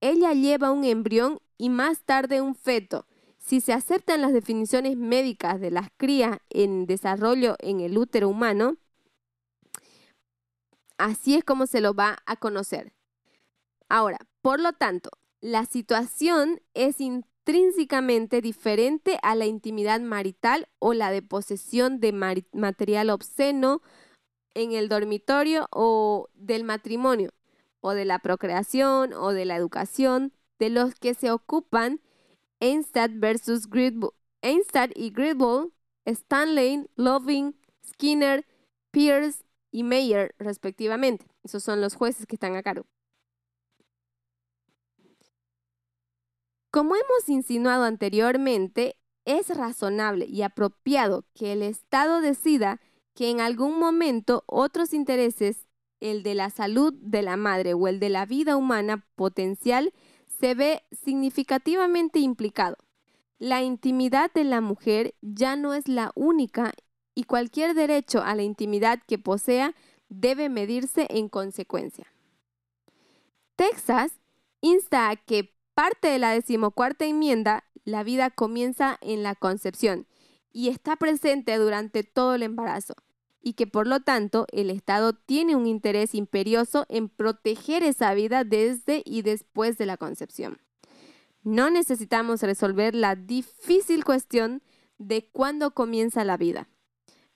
[0.00, 3.06] Ella lleva un embrión y más tarde un feto.
[3.38, 8.76] Si se aceptan las definiciones médicas de las crías en desarrollo en el útero humano,
[10.98, 12.92] así es como se lo va a conocer.
[13.88, 15.10] Ahora, por lo tanto,
[15.40, 17.00] la situación es
[17.46, 23.82] intrínsecamente diferente a la intimidad marital o la de posesión de material obsceno
[24.54, 27.30] en el dormitorio o del matrimonio
[27.80, 32.00] o de la procreación o de la educación de los que se ocupan
[32.58, 34.10] Einstein versus Gridbull,
[34.42, 35.72] y Gridbull,
[36.04, 37.54] Stanley, Loving,
[37.86, 38.44] Skinner,
[38.90, 41.26] Pierce y Mayer respectivamente.
[41.44, 42.86] Esos son los jueces que están a cargo.
[46.76, 52.82] Como hemos insinuado anteriormente, es razonable y apropiado que el Estado decida
[53.14, 55.68] que en algún momento otros intereses,
[56.00, 59.94] el de la salud de la madre o el de la vida humana potencial,
[60.38, 62.76] se ve significativamente implicado.
[63.38, 66.74] La intimidad de la mujer ya no es la única
[67.14, 69.74] y cualquier derecho a la intimidad que posea
[70.10, 72.12] debe medirse en consecuencia.
[73.56, 74.20] Texas
[74.60, 80.06] insta a que parte de la decimocuarta enmienda, la vida comienza en la concepción
[80.50, 82.94] y está presente durante todo el embarazo
[83.42, 88.42] y que por lo tanto el Estado tiene un interés imperioso en proteger esa vida
[88.42, 90.62] desde y después de la concepción.
[91.42, 94.62] No necesitamos resolver la difícil cuestión
[94.96, 96.70] de cuándo comienza la vida.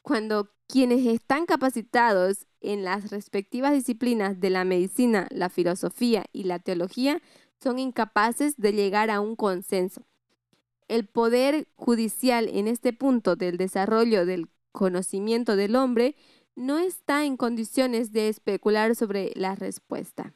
[0.00, 6.58] Cuando quienes están capacitados en las respectivas disciplinas de la medicina, la filosofía y la
[6.58, 7.20] teología
[7.62, 10.02] son incapaces de llegar a un consenso.
[10.88, 16.16] El poder judicial en este punto del desarrollo del conocimiento del hombre
[16.56, 20.34] no está en condiciones de especular sobre la respuesta.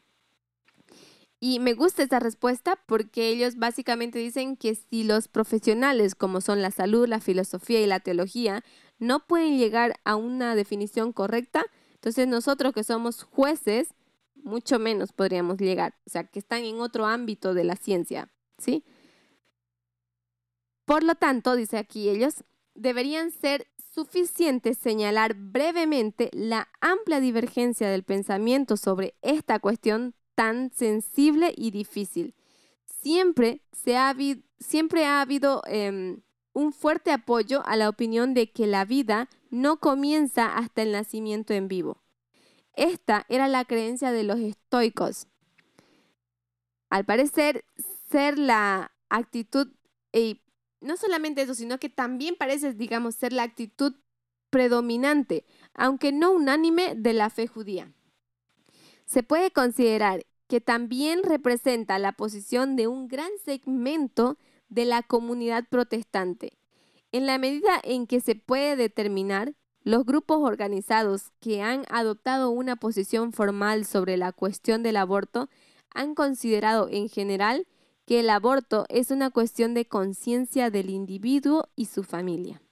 [1.40, 6.62] Y me gusta esta respuesta porque ellos básicamente dicen que si los profesionales como son
[6.62, 8.64] la salud, la filosofía y la teología
[8.98, 13.92] no pueden llegar a una definición correcta, entonces nosotros que somos jueces
[14.44, 18.84] mucho menos podríamos llegar, o sea, que están en otro ámbito de la ciencia, ¿sí?
[20.84, 28.02] Por lo tanto, dice aquí ellos, deberían ser suficientes señalar brevemente la amplia divergencia del
[28.02, 32.34] pensamiento sobre esta cuestión tan sensible y difícil.
[32.84, 34.14] Siempre, se ha,
[34.58, 36.22] siempre ha habido em,
[36.52, 41.54] un fuerte apoyo a la opinión de que la vida no comienza hasta el nacimiento
[41.54, 42.03] en vivo.
[42.76, 45.28] Esta era la creencia de los estoicos.
[46.90, 47.64] Al parecer,
[48.10, 49.68] ser la actitud,
[50.12, 50.42] y
[50.80, 53.94] no solamente eso, sino que también parece, digamos, ser la actitud
[54.50, 55.44] predominante,
[55.74, 57.92] aunque no unánime, de la fe judía.
[59.04, 65.66] Se puede considerar que también representa la posición de un gran segmento de la comunidad
[65.68, 66.58] protestante,
[67.12, 69.54] en la medida en que se puede determinar
[69.84, 75.50] los grupos organizados que han adoptado una posición formal sobre la cuestión del aborto
[75.94, 77.66] han considerado en general
[78.06, 82.62] que el aborto es una cuestión de conciencia del individuo y su familia.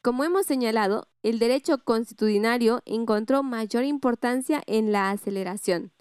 [0.00, 5.92] Como hemos señalado, el derecho constitucionario encontró mayor importancia en la aceleración.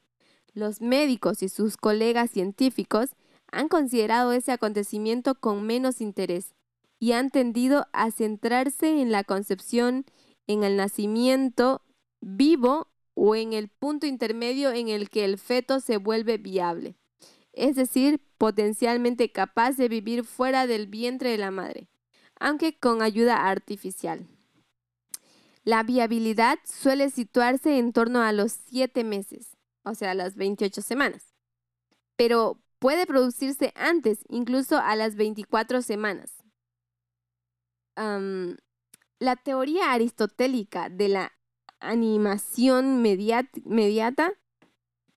[0.54, 3.10] Los médicos y sus colegas científicos
[3.52, 6.54] han considerado ese acontecimiento con menos interés
[7.02, 10.06] y han tendido a centrarse en la concepción,
[10.46, 11.82] en el nacimiento
[12.22, 16.96] vivo o en el punto intermedio en el que el feto se vuelve viable,
[17.54, 21.90] es decir, potencialmente capaz de vivir fuera del vientre de la madre,
[22.40, 24.28] aunque con ayuda artificial.
[25.64, 31.34] La viabilidad suele situarse en torno a los 7 meses, o sea, las 28 semanas,
[32.16, 36.41] pero puede producirse antes, incluso a las 24 semanas.
[39.20, 41.32] La teoría aristotélica de la
[41.80, 44.34] animación mediata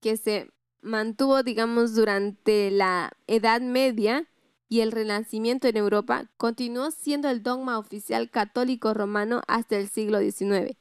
[0.01, 4.29] que se mantuvo, digamos, durante la Edad Media
[4.69, 10.19] y el Renacimiento en Europa, continuó siendo el dogma oficial católico romano hasta el siglo
[10.19, 10.77] XIX.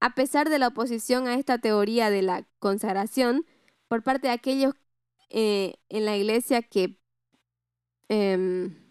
[0.00, 3.44] A pesar de la oposición a esta teoría de la consagración
[3.88, 4.74] por parte de aquellos
[5.30, 6.98] eh, en la iglesia que,
[8.08, 8.87] em,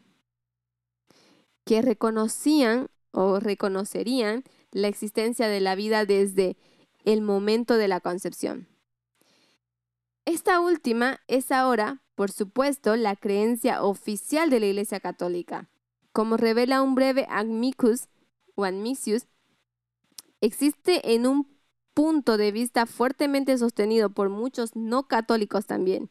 [1.68, 6.56] que reconocían o reconocerían la existencia de la vida desde
[7.04, 8.70] el momento de la concepción.
[10.24, 15.70] Esta última es ahora, por supuesto, la creencia oficial de la Iglesia Católica.
[16.14, 18.08] Como revela un breve Amicus
[18.56, 18.66] o
[20.40, 21.48] existe en un
[21.94, 26.10] punto de vista fuertemente sostenido por muchos no católicos también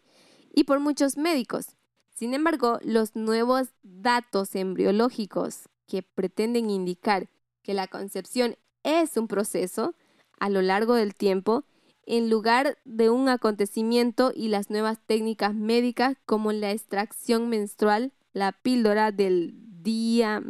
[0.55, 1.76] y por muchos médicos.
[2.17, 7.29] Sin embargo, los nuevos datos embriológicos que pretenden indicar
[7.63, 9.95] que la concepción es un proceso
[10.39, 11.65] a lo largo del tiempo
[12.07, 18.53] en lugar de un acontecimiento y las nuevas técnicas médicas como la extracción menstrual, la
[18.53, 19.53] píldora del
[19.83, 20.43] día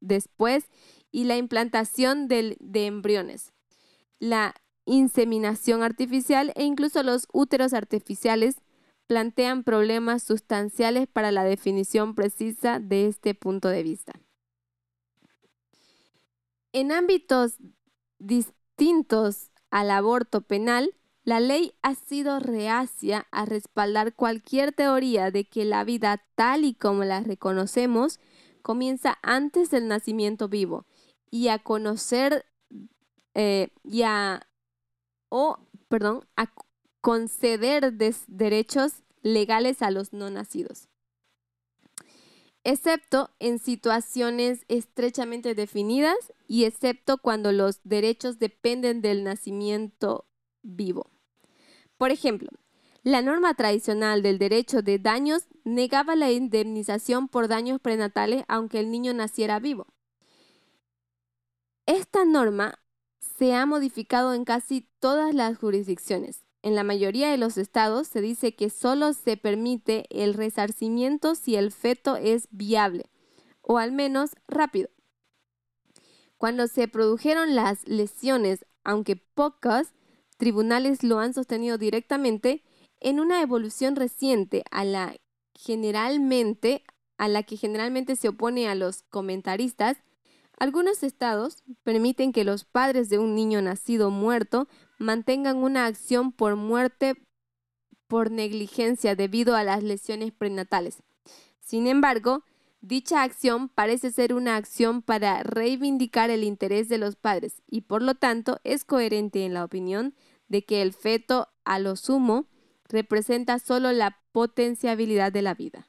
[0.00, 0.64] después
[1.10, 2.56] y la implantación de
[2.86, 3.52] embriones,
[4.18, 4.54] la
[4.86, 8.62] inseminación artificial e incluso los úteros artificiales
[9.12, 14.14] plantean problemas sustanciales para la definición precisa de este punto de vista.
[16.72, 17.56] En ámbitos
[18.18, 20.94] distintos al aborto penal,
[21.24, 26.72] la ley ha sido reacia a respaldar cualquier teoría de que la vida tal y
[26.72, 28.18] como la reconocemos
[28.62, 30.86] comienza antes del nacimiento vivo
[31.30, 32.46] y a conocer
[33.34, 33.68] eh,
[35.28, 35.58] o,
[35.88, 36.50] perdón, a
[37.02, 40.88] conceder derechos legales a los no nacidos
[42.64, 50.26] excepto en situaciones estrechamente definidas y excepto cuando los derechos dependen del nacimiento
[50.62, 51.10] vivo.
[51.96, 52.48] Por ejemplo,
[53.02, 58.90] la norma tradicional del derecho de daños negaba la indemnización por daños prenatales aunque el
[58.90, 59.86] niño naciera vivo.
[61.86, 62.78] Esta norma
[63.18, 68.20] se ha modificado en casi todas las jurisdicciones, en la mayoría de los estados se
[68.20, 73.10] dice que solo se permite el resarcimiento si el feto es viable,
[73.60, 74.88] o al menos rápido.
[76.38, 79.92] Cuando se produjeron las lesiones, aunque pocas,
[80.38, 82.64] tribunales lo han sostenido directamente
[83.00, 85.16] en una evolución reciente a la
[85.54, 86.84] generalmente
[87.18, 89.98] a la que generalmente se opone a los comentaristas,
[90.58, 96.56] algunos estados permiten que los padres de un niño nacido muerto mantengan una acción por
[96.56, 97.16] muerte
[98.06, 101.02] por negligencia debido a las lesiones prenatales.
[101.60, 102.44] Sin embargo,
[102.82, 108.02] dicha acción parece ser una acción para reivindicar el interés de los padres y por
[108.02, 110.14] lo tanto es coherente en la opinión
[110.48, 112.46] de que el feto a lo sumo
[112.84, 115.88] representa solo la potenciabilidad de la vida.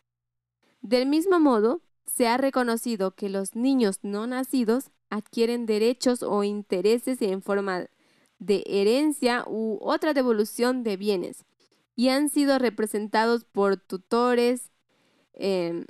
[0.82, 7.22] Del mismo modo, se ha reconocido que los niños no nacidos adquieren derechos o intereses
[7.22, 7.88] en forma
[8.46, 11.46] de herencia u otra devolución de bienes
[11.96, 14.72] y han sido representados por tutores
[15.34, 15.86] em,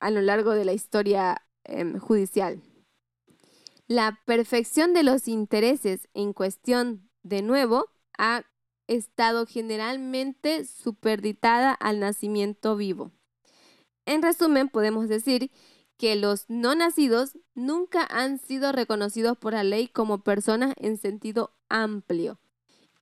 [0.00, 2.62] a lo largo de la historia em, judicial.
[3.86, 8.44] La perfección de los intereses en cuestión, de nuevo, ha
[8.86, 13.12] estado generalmente superditada al nacimiento vivo.
[14.06, 15.50] En resumen, podemos decir
[16.02, 21.54] que los no nacidos nunca han sido reconocidos por la ley como personas en sentido
[21.68, 22.40] amplio.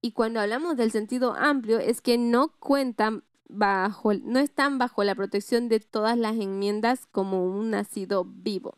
[0.02, 5.14] Y cuando hablamos del sentido amplio es que no cuentan bajo, no están bajo la
[5.14, 8.76] protección de todas las enmiendas como un nacido vivo.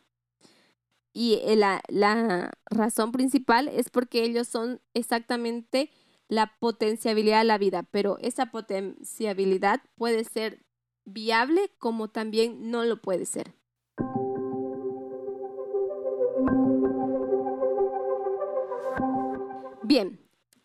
[1.11, 5.91] Y eh, la, la razón principal es porque ellos son exactamente
[6.29, 10.63] la potenciabilidad de la vida, pero esa potenciabilidad puede ser
[11.03, 13.53] viable como también no lo puede ser.
[19.85, 20.17] Bien,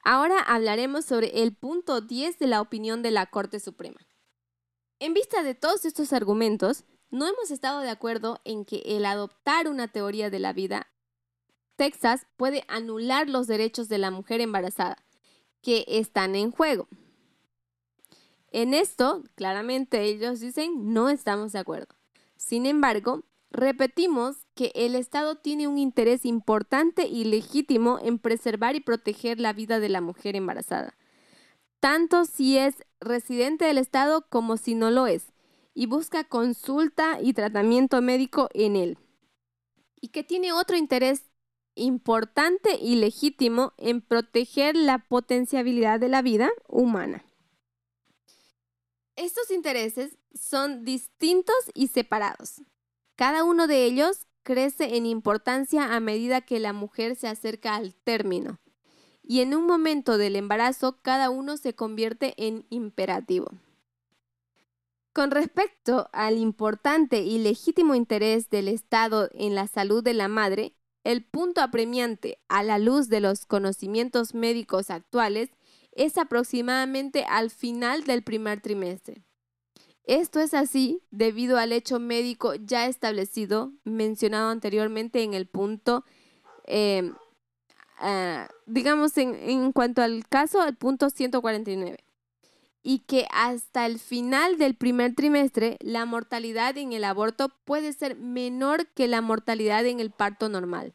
[0.04, 3.98] ahora hablaremos sobre el punto 10 de la opinión de la Corte Suprema.
[5.00, 9.66] En vista de todos estos argumentos, no hemos estado de acuerdo en que el adoptar
[9.66, 10.86] una teoría de la vida,
[11.74, 15.04] Texas puede anular los derechos de la mujer embarazada,
[15.62, 16.86] que están en juego.
[18.52, 21.96] En esto, claramente ellos dicen, no estamos de acuerdo.
[22.36, 28.80] Sin embargo, repetimos que el Estado tiene un interés importante y legítimo en preservar y
[28.80, 30.98] proteger la vida de la mujer embarazada,
[31.78, 35.26] tanto si es residente del Estado como si no lo es,
[35.74, 38.98] y busca consulta y tratamiento médico en él.
[40.00, 41.22] Y que tiene otro interés
[41.76, 47.24] importante y legítimo en proteger la potenciabilidad de la vida humana.
[49.14, 52.60] Estos intereses son distintos y separados.
[53.14, 57.94] Cada uno de ellos crece en importancia a medida que la mujer se acerca al
[57.94, 58.58] término.
[59.22, 63.50] Y en un momento del embarazo, cada uno se convierte en imperativo.
[65.12, 70.74] Con respecto al importante y legítimo interés del Estado en la salud de la madre,
[71.04, 75.50] el punto apremiante a la luz de los conocimientos médicos actuales
[75.92, 79.27] es aproximadamente al final del primer trimestre.
[80.08, 86.02] Esto es así debido al hecho médico ya establecido, mencionado anteriormente en el punto,
[86.64, 87.14] em,
[87.98, 91.98] ah, digamos en, en cuanto al caso, el punto 149
[92.82, 98.16] y que hasta el final del primer trimestre la mortalidad en el aborto puede ser
[98.16, 100.94] menor que la mortalidad en el parto normal.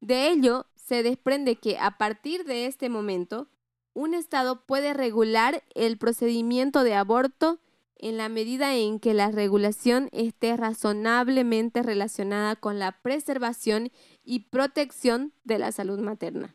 [0.00, 3.46] De ello se desprende que a partir de este momento,
[3.94, 7.60] un Estado puede regular el procedimiento de aborto
[7.98, 13.90] en la medida en que la regulación esté razonablemente relacionada con la preservación
[14.24, 16.54] y protección de la salud materna.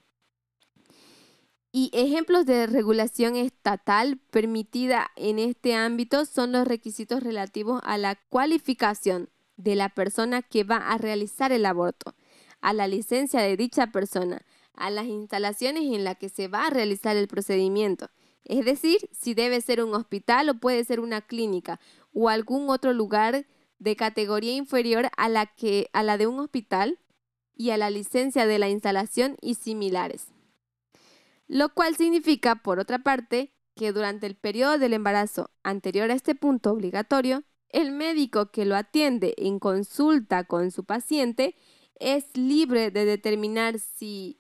[1.72, 8.16] Y ejemplos de regulación estatal permitida en este ámbito son los requisitos relativos a la
[8.30, 12.16] cualificación de la persona que va a realizar el aborto,
[12.62, 16.70] a la licencia de dicha persona, a las instalaciones en las que se va a
[16.70, 18.10] realizar el procedimiento,
[18.46, 21.80] es decir, si debe ser un hospital o puede ser una clínica
[22.14, 23.46] o algún otro lugar
[23.80, 27.00] de categoría inferior a la, que, a la de un hospital
[27.56, 30.28] y a la licencia de la instalación y similares.
[31.48, 36.36] Lo cual significa, por otra parte, que durante el periodo del embarazo anterior a este
[36.36, 41.56] punto obligatorio, el médico que lo atiende en consulta con su paciente
[42.00, 44.40] es libre de determinar si,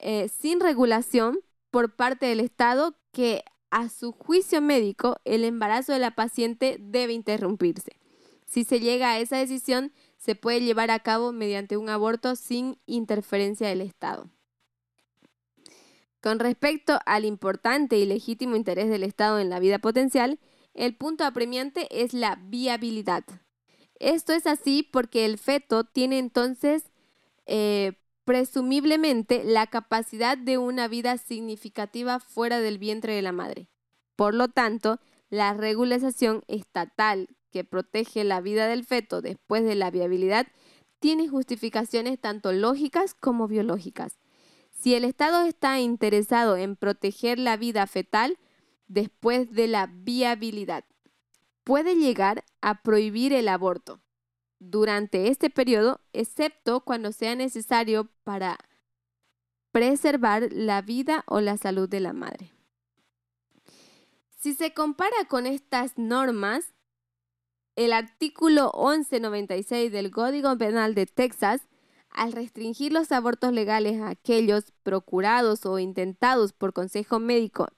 [0.00, 1.40] eh, sin regulación
[1.74, 7.14] por parte del Estado, que a su juicio médico el embarazo de la paciente debe
[7.14, 7.96] interrumpirse.
[8.46, 12.78] Si se llega a esa decisión, se puede llevar a cabo mediante un aborto sin
[12.86, 14.30] interferencia del Estado.
[16.20, 20.38] Con respecto al importante y legítimo interés del Estado en la vida potencial,
[20.74, 23.24] el punto apremiante es la viabilidad.
[23.98, 26.84] Esto es así porque el feto tiene entonces
[27.46, 27.94] eh,
[28.24, 33.68] presumiblemente la capacidad de una vida significativa fuera del vientre de la madre.
[34.16, 39.90] Por lo tanto, la regulación estatal que protege la vida del feto después de la
[39.90, 40.46] viabilidad
[41.00, 44.18] tiene justificaciones tanto lógicas como biológicas.
[44.70, 48.38] Si el Estado está interesado en proteger la vida fetal
[48.88, 50.84] después de la viabilidad,
[51.62, 54.03] puede llegar a prohibir el aborto
[54.70, 58.58] durante este periodo, excepto cuando sea necesario para
[59.72, 62.52] preservar la vida o la salud de la madre.
[64.38, 66.74] Si se compara con estas normas,
[67.76, 71.62] el artículo 1196 del Código Penal de Texas
[72.10, 77.68] al restringir los abortos legales a aquellos procurados o intentados por consejo médico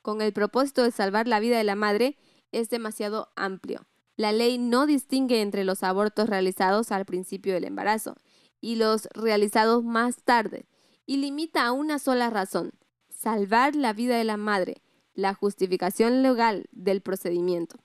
[0.00, 2.16] con el propósito de salvar la vida de la madre,
[2.52, 3.86] es demasiado amplio.
[4.16, 8.16] La ley no distingue entre los abortos realizados al principio del embarazo
[8.60, 10.66] y los realizados más tarde,
[11.04, 12.72] y limita a una sola razón,
[13.10, 14.82] salvar la vida de la madre,
[15.14, 17.78] la justificación legal del procedimiento.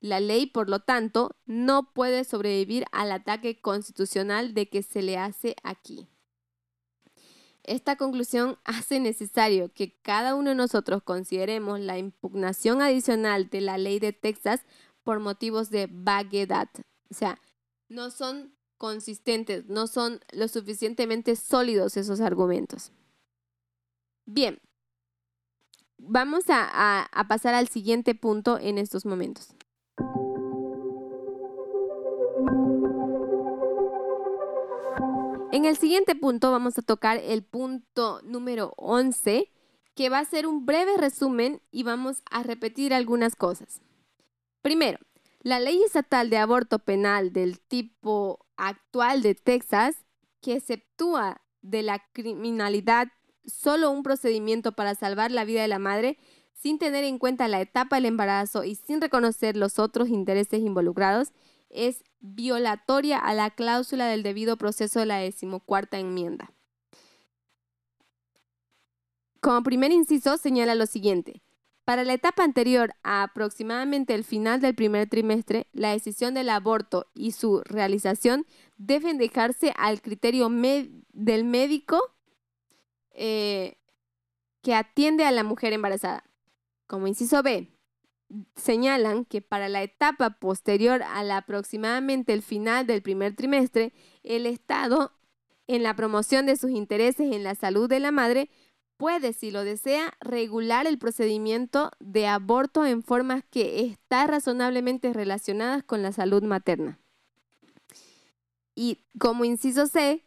[0.00, 5.16] La ley, por lo tanto, no puede sobrevivir al ataque constitucional de que se le
[5.16, 6.08] hace aquí.
[7.62, 13.78] Esta conclusión hace necesario que cada uno de nosotros consideremos la impugnación adicional de la
[13.78, 14.62] ley de Texas
[15.04, 16.68] por motivos de vaguedad.
[17.10, 17.38] O sea,
[17.88, 22.92] no son consistentes, no son lo suficientemente sólidos esos argumentos.
[24.24, 24.60] Bien,
[25.98, 29.54] vamos a, a pasar al siguiente punto en estos momentos.
[35.52, 39.52] En el siguiente punto vamos a tocar el punto número 11,
[39.94, 43.82] que va a ser un breve resumen y vamos a repetir algunas cosas.
[44.62, 44.98] Primero,
[45.40, 49.96] la ley estatal de aborto penal del tipo actual de Texas,
[50.40, 53.08] que exceptúa de la criminalidad
[53.44, 56.16] solo un procedimiento para salvar la vida de la madre,
[56.54, 61.32] sin tener en cuenta la etapa del embarazo y sin reconocer los otros intereses involucrados,
[61.70, 66.52] es violatoria a la cláusula del debido proceso de la decimocuarta enmienda.
[69.40, 71.42] Como primer inciso, señala lo siguiente.
[71.84, 77.10] Para la etapa anterior a aproximadamente el final del primer trimestre, la decisión del aborto
[77.14, 82.00] y su realización deben dejarse al criterio del médico
[83.10, 83.78] eh,
[84.62, 86.24] que atiende a la mujer embarazada.
[86.86, 87.68] Como inciso B,
[88.54, 95.12] señalan que para la etapa posterior a aproximadamente el final del primer trimestre, el Estado,
[95.66, 98.50] en la promoción de sus intereses en la salud de la madre,
[99.02, 105.82] puede, si lo desea, regular el procedimiento de aborto en formas que están razonablemente relacionadas
[105.82, 107.00] con la salud materna.
[108.76, 110.22] Y como inciso C,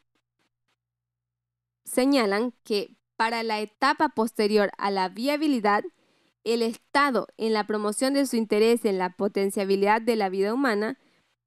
[1.86, 5.86] señalan que para la etapa posterior a la viabilidad,
[6.44, 11.00] el Estado, en la promoción de su interés en la potenciabilidad de la vida humana,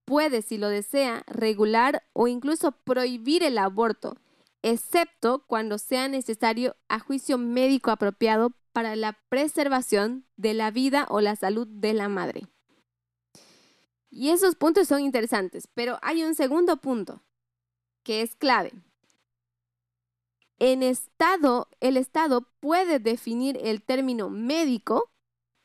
[0.06, 4.16] puede, si lo desea, regular o incluso prohibir el aborto,
[4.62, 11.20] excepto cuando sea necesario a juicio médico apropiado para la preservación de la vida o
[11.20, 12.46] la salud de la madre.
[14.10, 17.22] Y esos puntos son interesantes, pero hay un segundo punto
[18.02, 18.72] que es clave.
[20.58, 25.12] En estado, el Estado puede definir el término médico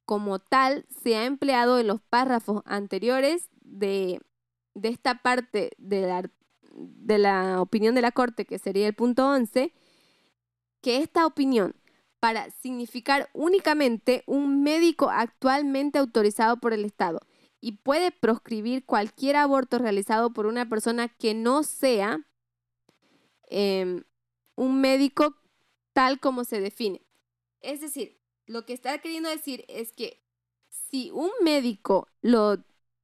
[0.05, 4.21] como tal se ha empleado en los párrafos anteriores de,
[4.81, 6.29] esta parte de la,
[6.73, 9.73] de la opinión de la Corte, que sería el punto 11,
[10.81, 11.75] que esta opinión,
[12.19, 17.19] para significar únicamente un médico actualmente autorizado por el Estado
[17.59, 22.27] y puede proscribir cualquier aborto realizado por una persona que no sea
[23.49, 24.03] em,
[24.55, 25.35] un médico
[25.93, 27.01] tal como se define.
[27.61, 30.21] Es decir, lo que está queriendo decir es que
[30.69, 32.57] si un médico lo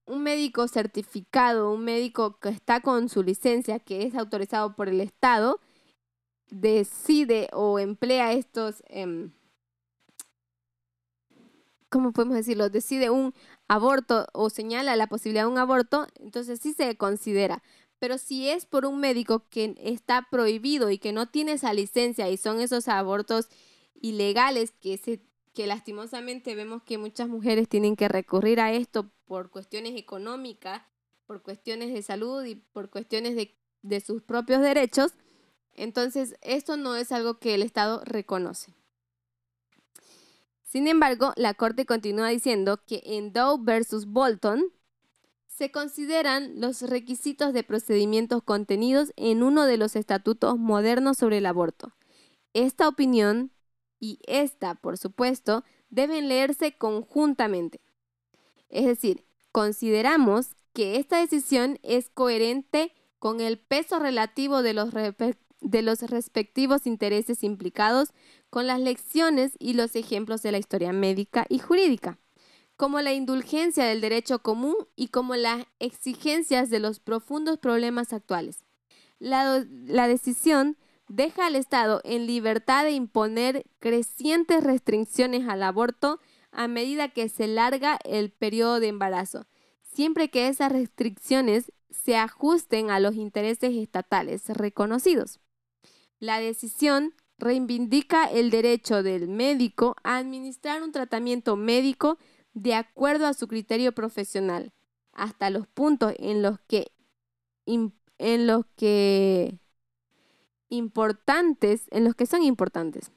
[0.09, 5.01] un médico certificado, un médico que está con su licencia, que es autorizado por el
[5.01, 5.59] Estado,
[6.49, 9.31] decide o emplea estos, em,
[11.89, 12.69] ¿cómo podemos decirlo?
[12.69, 13.33] Decide un
[13.67, 17.61] aborto o señala la posibilidad de un aborto, entonces sí se considera.
[17.99, 22.29] Pero si es por un médico que está prohibido y que no tiene esa licencia
[22.29, 23.49] y son esos abortos
[24.01, 25.21] ilegales que, se,
[25.59, 30.83] que lastimosamente vemos que muchas mujeres tienen que recurrir a esto por cuestiones económicas,
[31.25, 35.11] por cuestiones de salud y por cuestiones de, de sus propios derechos,
[35.73, 38.73] entonces esto no es algo que el Estado reconoce.
[40.63, 44.63] Sin embargo, la Corte continúa diciendo que en Doe versus Bolton,
[45.45, 51.45] se consideran los requisitos de procedimientos contenidos en uno de los estatutos modernos sobre el
[51.45, 51.91] aborto.
[52.53, 53.51] Esta opinión
[53.99, 57.81] y esta, por supuesto, deben leerse conjuntamente.
[58.69, 65.81] Es decir, consideramos que esta decisión es coherente con el peso relativo de los, de
[65.81, 68.09] los respectivos intereses implicados
[68.49, 72.19] con las lecciones y los ejemplos de la historia médica y jurídica
[72.79, 78.63] como la indulgencia del derecho común y como las exigencias de los profundos problemas actuales.
[79.19, 79.59] La,
[80.07, 80.77] decisión
[81.09, 86.19] deja al Estado en libertad de imponer crecientes restricciones al aborto
[86.51, 89.47] a medida que se larga el periodo de embarazo,
[89.81, 95.39] siempre que esas restricciones se ajusten a los intereses estatales reconocidos.
[96.19, 102.17] La decisión reivindica el derecho del médico a administrar un tratamiento médico
[102.53, 104.73] de acuerdo a su criterio profesional,
[105.13, 106.91] hasta los puntos en los que,
[107.65, 109.59] en los que
[110.69, 113.11] importantes, en los que son importantes.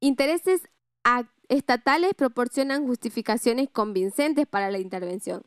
[0.00, 0.68] Intereses
[1.48, 5.42] estatales proporcionan justificaciones convincentes para la intervención.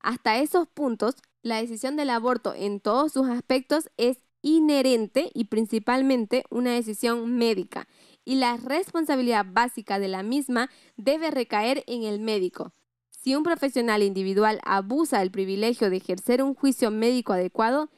[0.00, 6.44] Hasta esos puntos, la decisión del aborto en todos sus aspectos es inherente y principalmente
[6.50, 7.88] una decisión médica
[8.26, 12.74] y la responsabilidad básica de la misma debe recaer en el médico.
[13.10, 17.88] Si un profesional individual abusa del privilegio de ejercer un juicio médico adecuado,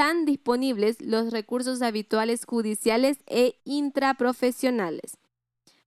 [0.00, 5.18] están disponibles los recursos habituales judiciales e intraprofesionales.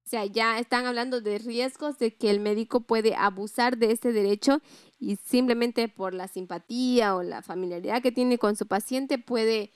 [0.05, 4.61] sea, ya están hablando de riesgos de que el médico puede abusar de este derecho
[4.99, 9.71] y simplemente por la simpatía o la familiaridad que tiene con su paciente puede,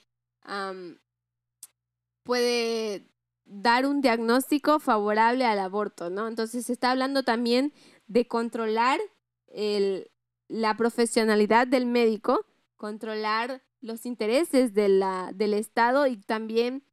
[2.22, 3.10] puede
[3.44, 6.28] dar un diagnóstico favorable al aborto, ¿no?
[6.28, 7.74] Entonces se está hablando también
[8.06, 9.00] de controlar
[9.48, 10.12] el,
[10.48, 16.84] la profesionalidad del médico, controlar los intereses de la, del Estado y también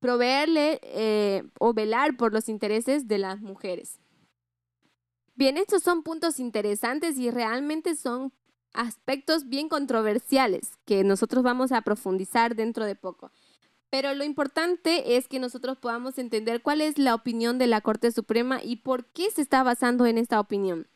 [0.00, 3.98] proveerle eh, o velar por los intereses de las mujeres.
[5.34, 8.32] Bien, estos son puntos interesantes y realmente son
[8.72, 13.30] aspectos bien controversiales que nosotros vamos a profundizar dentro de poco.
[13.90, 18.12] Pero lo importante es que nosotros podamos entender cuál es la opinión de la Corte
[18.12, 20.86] Suprema y por qué se está basando en esta opinión.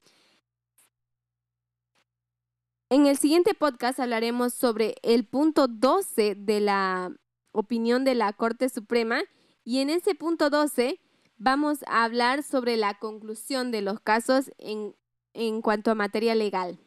[2.93, 7.11] En el siguiente podcast hablaremos sobre el punto 12 de la
[7.51, 9.23] opinión de la Corte Suprema
[9.65, 11.01] y en ese punto 12
[11.39, 14.95] vamos a hablar sobre la conclusión de los casos en,
[15.33, 16.81] en cuanto a materia legal.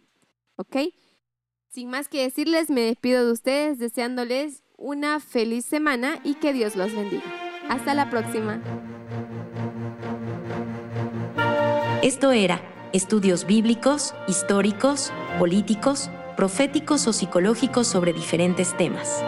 [0.58, 0.76] ¿Ok?
[1.70, 6.76] Sin más que decirles, me despido de ustedes deseándoles una feliz semana y que Dios
[6.76, 7.24] los bendiga.
[7.68, 8.62] Hasta la próxima.
[12.04, 19.22] Esto era Estudios Bíblicos, Históricos, Políticos, Proféticos o Psicológicos sobre diferentes temas.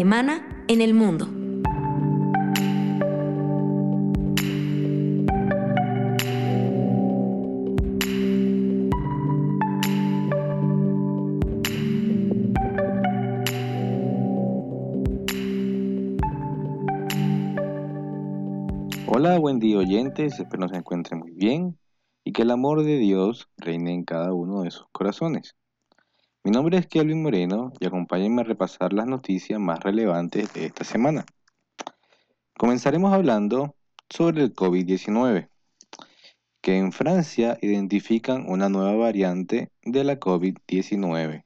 [0.00, 1.26] Semana en el mundo.
[19.06, 21.78] Hola, buen día oyentes, espero se encuentren muy bien
[22.24, 25.59] y que el amor de Dios reine en cada uno de sus corazones.
[26.42, 30.84] Mi nombre es Kelvin Moreno y acompáñenme a repasar las noticias más relevantes de esta
[30.84, 31.26] semana.
[32.56, 33.76] Comenzaremos hablando
[34.08, 35.50] sobre el COVID-19,
[36.62, 41.44] que en Francia identifican una nueva variante de la COVID-19.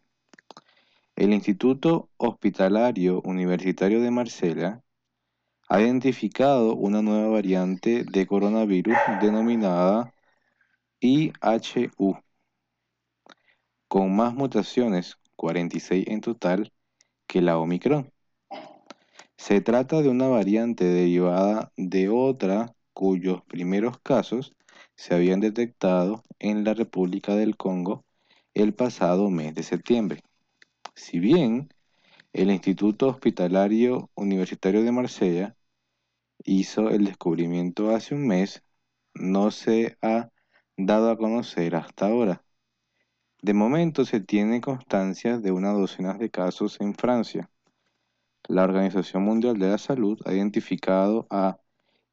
[1.16, 4.84] El Instituto Hospitalario Universitario de Marsella
[5.68, 10.14] ha identificado una nueva variante de coronavirus denominada
[11.00, 12.23] IHU
[13.88, 16.72] con más mutaciones, 46 en total,
[17.26, 18.12] que la Omicron.
[19.36, 24.54] Se trata de una variante derivada de otra cuyos primeros casos
[24.94, 28.04] se habían detectado en la República del Congo
[28.54, 30.22] el pasado mes de septiembre.
[30.94, 31.68] Si bien
[32.32, 35.56] el Instituto Hospitalario Universitario de Marsella
[36.44, 38.62] hizo el descubrimiento hace un mes,
[39.14, 40.30] no se ha
[40.76, 42.44] dado a conocer hasta ahora.
[43.44, 47.50] De momento se tiene constancia de una docena de casos en Francia.
[48.48, 51.58] La Organización Mundial de la Salud ha identificado a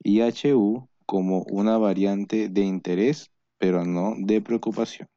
[0.04, 5.08] IHU como una variante de interés, pero no de preocupación.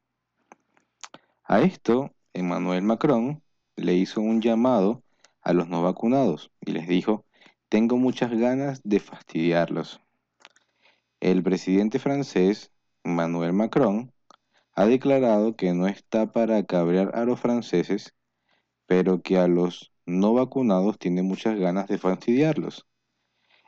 [1.43, 3.43] A esto, Emmanuel Macron
[3.75, 5.03] le hizo un llamado
[5.41, 7.25] a los no vacunados y les dijo,
[7.67, 9.99] tengo muchas ganas de fastidiarlos.
[11.19, 12.71] El presidente francés,
[13.03, 14.14] Emmanuel Macron,
[14.75, 18.13] ha declarado que no está para cabrear a los franceses,
[18.85, 22.85] pero que a los no vacunados tiene muchas ganas de fastidiarlos.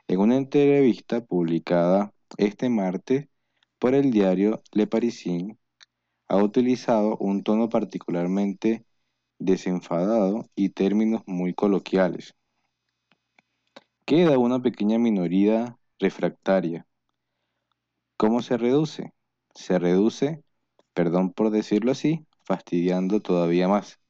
[0.06, 3.28] En una entrevista publicada este martes
[3.78, 5.58] por el diario Le Parisien,
[6.28, 8.84] ha utilizado un tono particularmente
[9.38, 12.34] desenfadado y términos muy coloquiales.
[14.04, 16.86] Queda una pequeña minoría refractaria.
[18.16, 19.14] ¿Cómo se reduce?
[19.54, 20.42] Se reduce
[20.98, 24.00] perdón por decirlo así, fastidiando todavía más.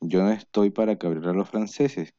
[0.00, 2.14] Yo no estoy para cabrear a los franceses.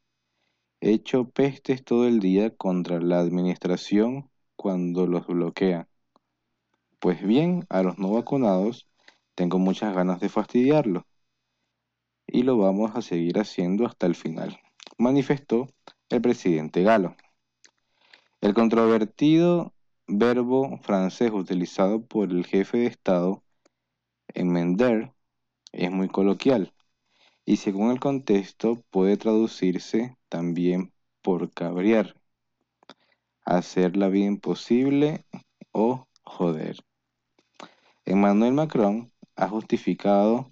[0.80, 5.90] He hecho pestes todo el día contra la administración cuando los bloquea.
[7.00, 8.88] Pues bien, a los no vacunados
[9.36, 11.04] tengo muchas ganas de fastidiarlos.
[12.28, 14.58] Y lo vamos a seguir haciendo hasta el final,
[14.98, 15.68] manifestó
[16.08, 17.18] el presidente Galo.
[18.40, 19.74] El controvertido
[20.08, 23.44] verbo francés utilizado por el jefe de Estado
[24.34, 25.14] Emender
[25.72, 26.74] es muy coloquial
[27.46, 30.92] y según el contexto puede traducirse también
[31.22, 32.16] por cabrear,
[33.46, 35.26] hacer la vida imposible
[35.72, 36.78] o joder.
[38.06, 40.52] Emmanuel Macron ha justificado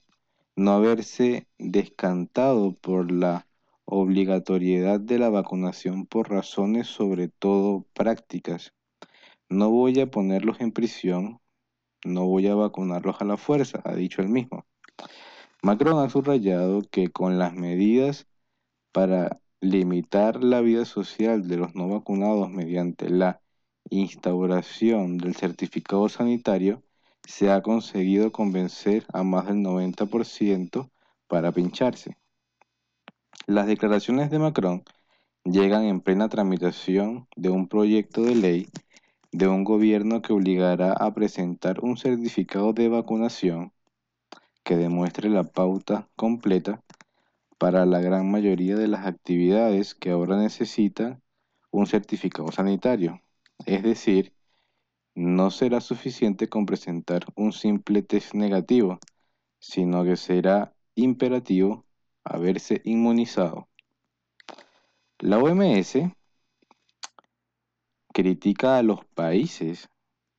[0.55, 3.47] no haberse descantado por la
[3.85, 8.73] obligatoriedad de la vacunación por razones sobre todo prácticas.
[9.49, 11.39] No voy a ponerlos en prisión,
[12.05, 14.65] no voy a vacunarlos a la fuerza, ha dicho él mismo.
[15.61, 18.27] Macron ha subrayado que con las medidas
[18.91, 23.41] para limitar la vida social de los no vacunados mediante la
[23.89, 26.83] instauración del certificado sanitario,
[27.27, 30.89] se ha conseguido convencer a más del 90%
[31.27, 32.17] para pincharse.
[33.47, 34.83] Las declaraciones de Macron
[35.43, 38.67] llegan en plena tramitación de un proyecto de ley
[39.37, 43.73] de un gobierno que obligará a presentar un certificado de vacunación
[44.63, 46.81] que demuestre la pauta completa
[47.57, 51.21] para la gran mayoría de las actividades que ahora necesitan
[51.69, 53.21] un certificado sanitario.
[53.65, 54.31] Es decir,
[55.15, 58.99] no será suficiente con presentar un simple test negativo,
[59.59, 61.83] sino que será imperativo
[62.23, 63.67] haberse inmunizado.
[65.19, 66.14] La OMS
[68.15, 69.89] critica a los países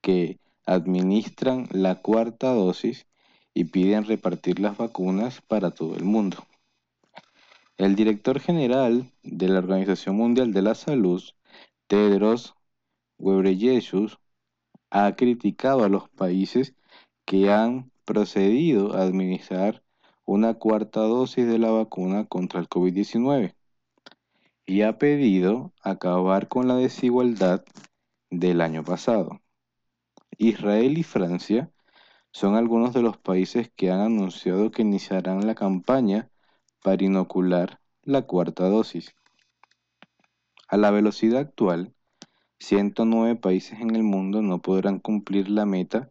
[0.01, 3.07] que administran la cuarta dosis
[3.53, 6.39] y piden repartir las vacunas para todo el mundo.
[7.77, 11.23] El director general de la Organización Mundial de la Salud,
[11.87, 12.55] Tedros
[13.19, 14.19] Ghebreyesus,
[14.89, 16.75] ha criticado a los países
[17.27, 19.83] que han procedido a administrar
[20.25, 23.55] una cuarta dosis de la vacuna contra el COVID-19
[24.67, 27.65] y ha pedido acabar con la desigualdad
[28.31, 29.41] del año pasado.
[30.39, 31.71] Israel y Francia
[32.33, 36.29] son algunos de los países que han anunciado que iniciarán la campaña
[36.83, 39.15] para inocular la cuarta dosis.
[40.69, 41.95] A la velocidad actual,
[42.59, 46.11] 109 países en el mundo no podrán cumplir la meta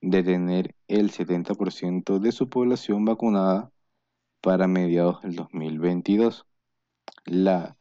[0.00, 3.72] de tener el 70% de su población vacunada
[4.40, 6.46] para mediados del 2022.
[7.24, 7.76] La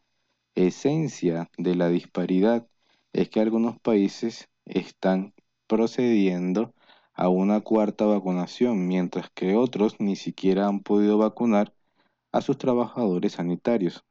[0.56, 2.68] esencia de la disparidad
[3.14, 5.34] es que algunos países están
[5.68, 6.74] procediendo
[7.14, 11.74] a una cuarta vacunación, mientras que otros ni siquiera han podido vacunar
[12.32, 14.04] a sus trabajadores sanitarios,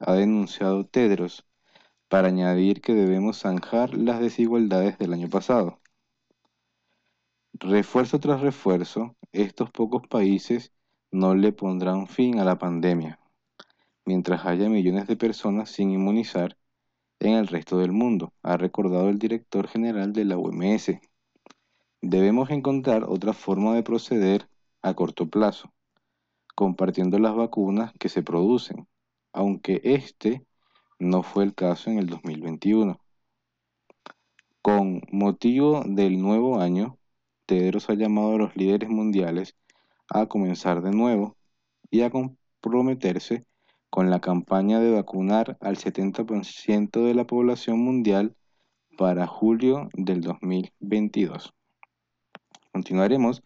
[0.00, 1.44] ha denunciado Tedros,
[2.08, 5.80] para añadir que debemos zanjar las desigualdades del año pasado.
[7.52, 10.72] Refuerzo tras refuerzo, estos pocos países
[11.10, 13.18] no le pondrán fin a la pandemia,
[14.06, 16.56] mientras haya millones de personas sin inmunizar
[17.18, 21.00] en el resto del mundo, ha recordado el director general de la OMS.
[22.00, 24.48] Debemos encontrar otra forma de proceder
[24.80, 25.72] a corto plazo,
[26.54, 28.86] compartiendo las vacunas que se producen,
[29.32, 30.46] aunque este
[30.98, 33.00] no fue el caso en el 2021.
[34.62, 36.98] Con motivo del nuevo año,
[37.46, 39.56] Tedros ha llamado a los líderes mundiales
[40.08, 41.36] a comenzar de nuevo
[41.90, 43.44] y a comprometerse
[43.96, 48.36] con la campaña de vacunar al 70% de la población mundial
[48.98, 51.54] para julio del 2022.
[52.72, 53.42] Continuaremos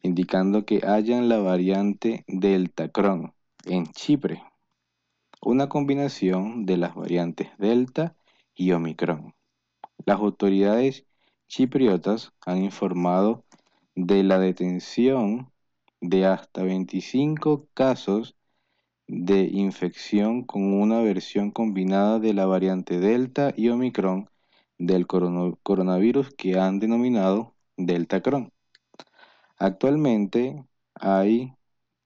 [0.00, 3.34] indicando que hayan la variante Delta Cron
[3.66, 4.42] en Chipre,
[5.42, 8.16] una combinación de las variantes Delta
[8.54, 9.34] y Omicron.
[10.06, 11.04] Las autoridades
[11.46, 13.44] chipriotas han informado
[13.96, 15.52] de la detención
[16.00, 18.34] de hasta 25 casos
[19.14, 24.30] de infección con una versión combinada de la variante Delta y Omicron
[24.78, 28.52] del coronavirus que han denominado Delta Cron.
[29.58, 30.64] Actualmente
[30.94, 31.52] hay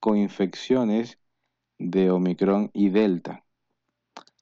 [0.01, 1.17] coinfecciones
[1.79, 3.45] de Omicron y Delta.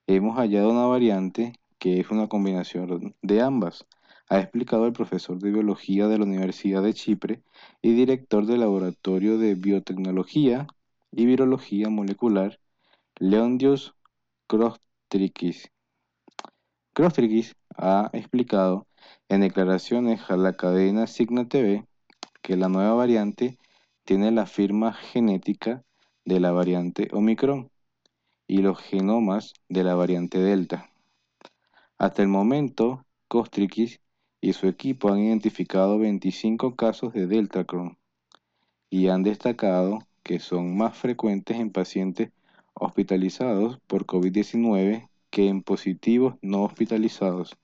[0.07, 3.85] Hemos hallado una variante que es una combinación de ambas
[4.27, 7.43] ha explicado el profesor de biología de la Universidad de Chipre
[7.83, 10.65] y director del Laboratorio de Biotecnología
[11.15, 12.59] y Virología Molecular,
[13.17, 13.95] Leondios
[14.47, 15.71] Krostrikis.
[16.93, 18.85] Krostrikis ha explicado
[19.29, 21.85] en declaraciones a la cadena Signa TV
[22.41, 23.57] que la nueva variante
[24.03, 25.83] tiene la firma genética
[26.25, 27.71] de la variante Omicron
[28.45, 30.89] y los genomas de la variante Delta.
[31.97, 34.01] Hasta el momento, Kostrikis
[34.41, 37.97] y su equipo han identificado 25 casos de Deltacron
[38.89, 42.31] y han destacado que son más frecuentes en pacientes
[42.73, 47.55] hospitalizados por COVID-19 que en positivos no hospitalizados.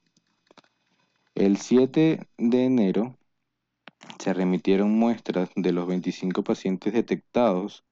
[1.34, 3.18] El 7 de enero
[4.20, 7.84] se remitieron muestras de los 25 pacientes detectados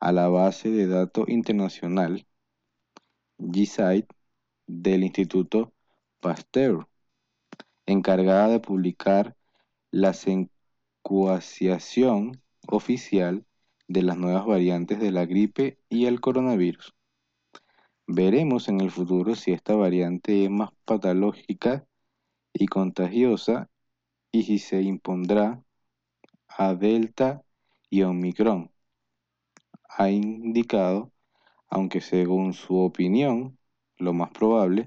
[0.00, 2.26] a la base de datos internacional
[3.36, 4.06] GSIDE
[4.66, 5.74] del Instituto
[6.20, 6.88] Pasteur
[7.84, 9.36] encargada de publicar
[9.90, 13.44] la secuenciación oficial
[13.88, 16.94] de las nuevas variantes de la gripe y el coronavirus.
[18.06, 21.86] Veremos en el futuro si esta variante es más patológica
[22.52, 23.70] y contagiosa
[24.30, 25.62] y si se impondrá
[26.48, 27.42] a Delta
[27.90, 28.70] y Omicron.
[29.88, 31.12] Ha indicado,
[31.68, 33.58] aunque según su opinión,
[33.98, 34.86] lo más probable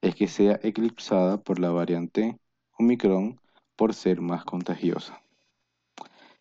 [0.00, 2.38] es que sea eclipsada por la variante
[2.78, 3.40] Omicron
[3.76, 5.23] por ser más contagiosa.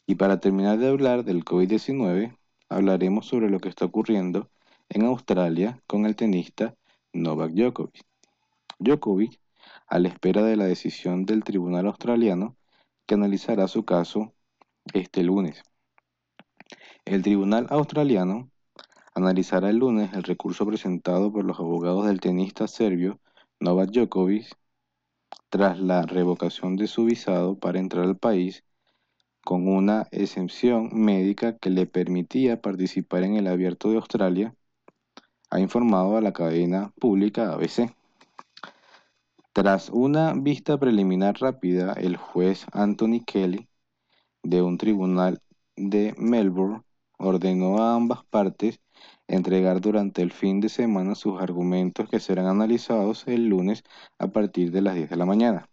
[0.06, 4.50] Y para terminar de hablar del COVID-19, hablaremos sobre lo que está ocurriendo
[4.90, 6.76] en Australia con el tenista
[7.14, 8.04] Novak Djokovic.
[8.80, 9.40] Djokovic,
[9.88, 12.58] a la espera de la decisión del tribunal australiano
[13.06, 14.34] que analizará su caso
[14.94, 15.64] este lunes.
[17.06, 18.50] El tribunal australiano
[19.16, 23.20] analizará el lunes el recurso presentado por los abogados del tenista serbio
[23.60, 24.58] Novak Djokovic
[25.50, 28.64] tras la revocación de su visado para entrar al país
[29.44, 34.56] con una exención médica que le permitía participar en el Abierto de Australia,
[35.50, 37.94] ha informado a la cadena pública ABC.
[39.52, 43.68] Tras una vista preliminar rápida, el juez Anthony Kelly
[44.42, 45.42] de un tribunal
[45.76, 46.82] de Melbourne
[47.18, 48.80] ordenó a ambas partes
[49.28, 53.84] entregar durante el fin de semana sus argumentos que serán analizados el lunes
[54.20, 55.70] a partir de las 10 de la mañana.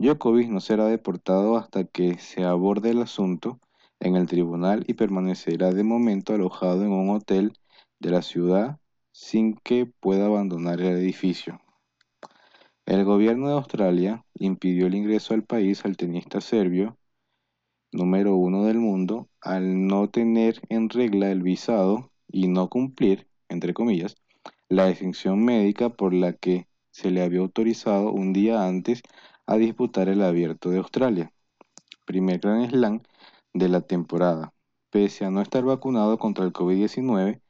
[0.00, 3.60] Djokovic no será deportado hasta que se aborde el asunto
[4.00, 7.52] en el tribunal y permanecerá de momento alojado en un hotel
[7.98, 8.80] de la ciudad
[9.12, 11.60] sin que pueda abandonar el edificio.
[12.86, 16.96] El gobierno de Australia impidió el ingreso al país al tenista serbio
[17.92, 23.74] número uno del mundo al no tener en regla el visado y no cumplir, entre
[23.74, 24.16] comillas,
[24.70, 29.02] la exención médica por la que se le había autorizado un día antes
[29.50, 31.32] a disputar el Abierto de Australia,
[32.06, 33.02] primer Grand Slam
[33.52, 34.54] de la temporada,
[34.90, 37.40] pese a no estar vacunado contra el COVID-19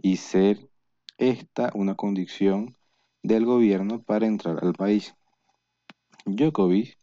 [0.00, 0.70] y ser
[1.18, 2.74] esta una condición
[3.22, 5.14] del gobierno para entrar al país.
[6.24, 6.96] Djokovic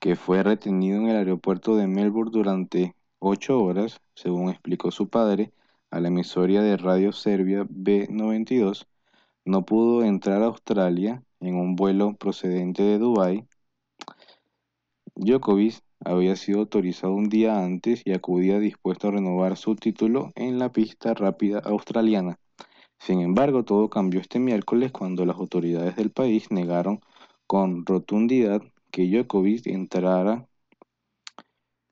[0.00, 5.52] que fue retenido en el aeropuerto de Melbourne durante ocho horas, según explicó su padre
[5.92, 8.88] a la emisora de radio serbia B92,
[9.44, 13.46] no pudo entrar a Australia en un vuelo procedente de Dubái.
[15.14, 20.58] Djokovic había sido autorizado un día antes y acudía dispuesto a renovar su título en
[20.58, 22.38] la pista rápida australiana.
[22.98, 27.00] Sin embargo, todo cambió este miércoles cuando las autoridades del país negaron
[27.46, 30.46] con rotundidad que Djokovic entrara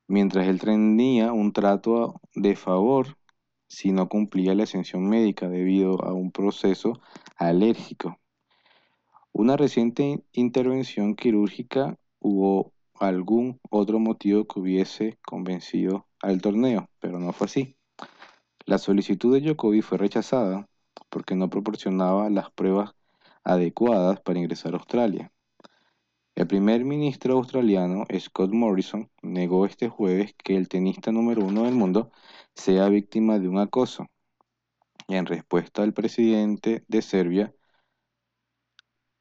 [0.07, 3.16] mientras él tenía un trato de favor
[3.69, 7.01] si no cumplía la exención médica debido a un proceso
[7.37, 8.19] alérgico.
[9.32, 17.32] Una reciente intervención quirúrgica hubo algún otro motivo que hubiese convencido al torneo, pero no
[17.32, 17.76] fue así.
[18.66, 20.68] La solicitud de Djokovic fue rechazada
[21.09, 22.94] porque no proporcionaba las pruebas
[23.44, 25.32] adecuadas para ingresar a Australia.
[26.34, 31.74] El primer ministro australiano Scott Morrison negó este jueves que el tenista número uno del
[31.74, 32.12] mundo
[32.55, 34.06] sea víctima de un acoso.
[35.09, 37.55] En respuesta al presidente de Serbia,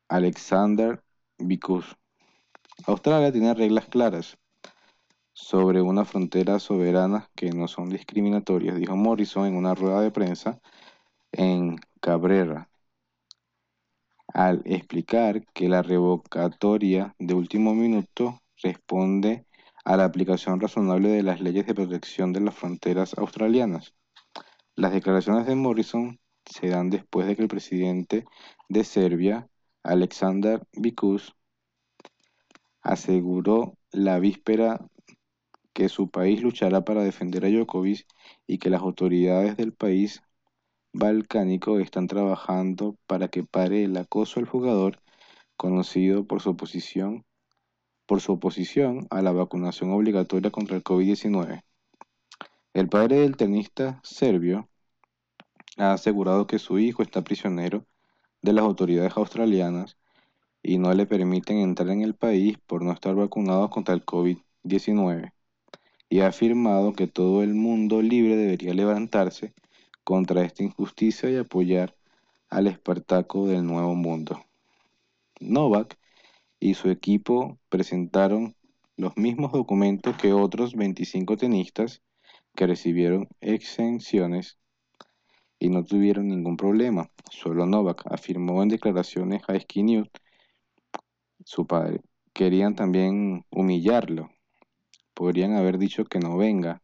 [0.09, 1.03] Alexander
[1.37, 1.97] Vikus.
[2.85, 4.37] Australia tiene reglas claras
[5.33, 10.59] sobre una frontera soberana que no son discriminatorias, dijo Morrison en una rueda de prensa
[11.31, 12.69] en Cabrera,
[14.33, 19.45] al explicar que la revocatoria de último minuto responde
[19.83, 23.93] a la aplicación razonable de las leyes de protección de las fronteras australianas.
[24.75, 28.25] Las declaraciones de Morrison se dan después de que el presidente
[28.69, 29.49] de Serbia,
[29.87, 31.33] Alexander Vikus,
[32.81, 34.85] aseguró la víspera
[35.73, 38.05] que su país luchará para defender a Djokovic
[38.47, 40.21] y que las autoridades del país
[40.91, 45.01] balcánico están trabajando para que pare el acoso al jugador,
[45.55, 47.23] conocido por su oposición,
[48.05, 51.61] por su oposición a la vacunación obligatoria contra el COVID-19.
[52.73, 54.67] El padre del tenista serbio
[55.77, 57.85] ha asegurado que su hijo está prisionero
[58.47, 59.97] de las autoridades australianas
[60.63, 65.33] y no le permiten entrar en el país por no estar vacunado contra el COVID-19
[66.07, 69.53] y ha afirmado que todo el mundo libre debería levantarse
[70.05, 71.97] contra esta injusticia y apoyar
[72.47, 74.45] al Espartaco del Nuevo Mundo.
[75.41, 75.97] Novak
[76.57, 78.55] y su equipo presentaron
[78.95, 82.01] los mismos documentos que otros 25 tenistas
[82.55, 84.57] que recibieron exenciones
[85.59, 87.09] y no tuvieron ningún problema.
[87.29, 90.09] Solo Novak afirmó en declaraciones a Sky News,
[91.45, 92.01] su padre,
[92.33, 94.29] querían también humillarlo.
[95.13, 96.81] Podrían haber dicho que no venga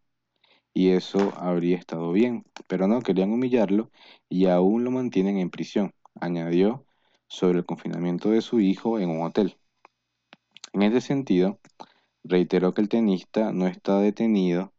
[0.73, 3.91] y eso habría estado bien, pero no querían humillarlo
[4.29, 6.85] y aún lo mantienen en prisión, añadió
[7.27, 9.57] sobre el confinamiento de su hijo en un hotel.
[10.73, 11.59] En ese sentido,
[12.23, 14.73] reiteró que el tenista no está detenido,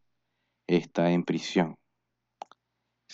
[0.67, 1.77] está en prisión.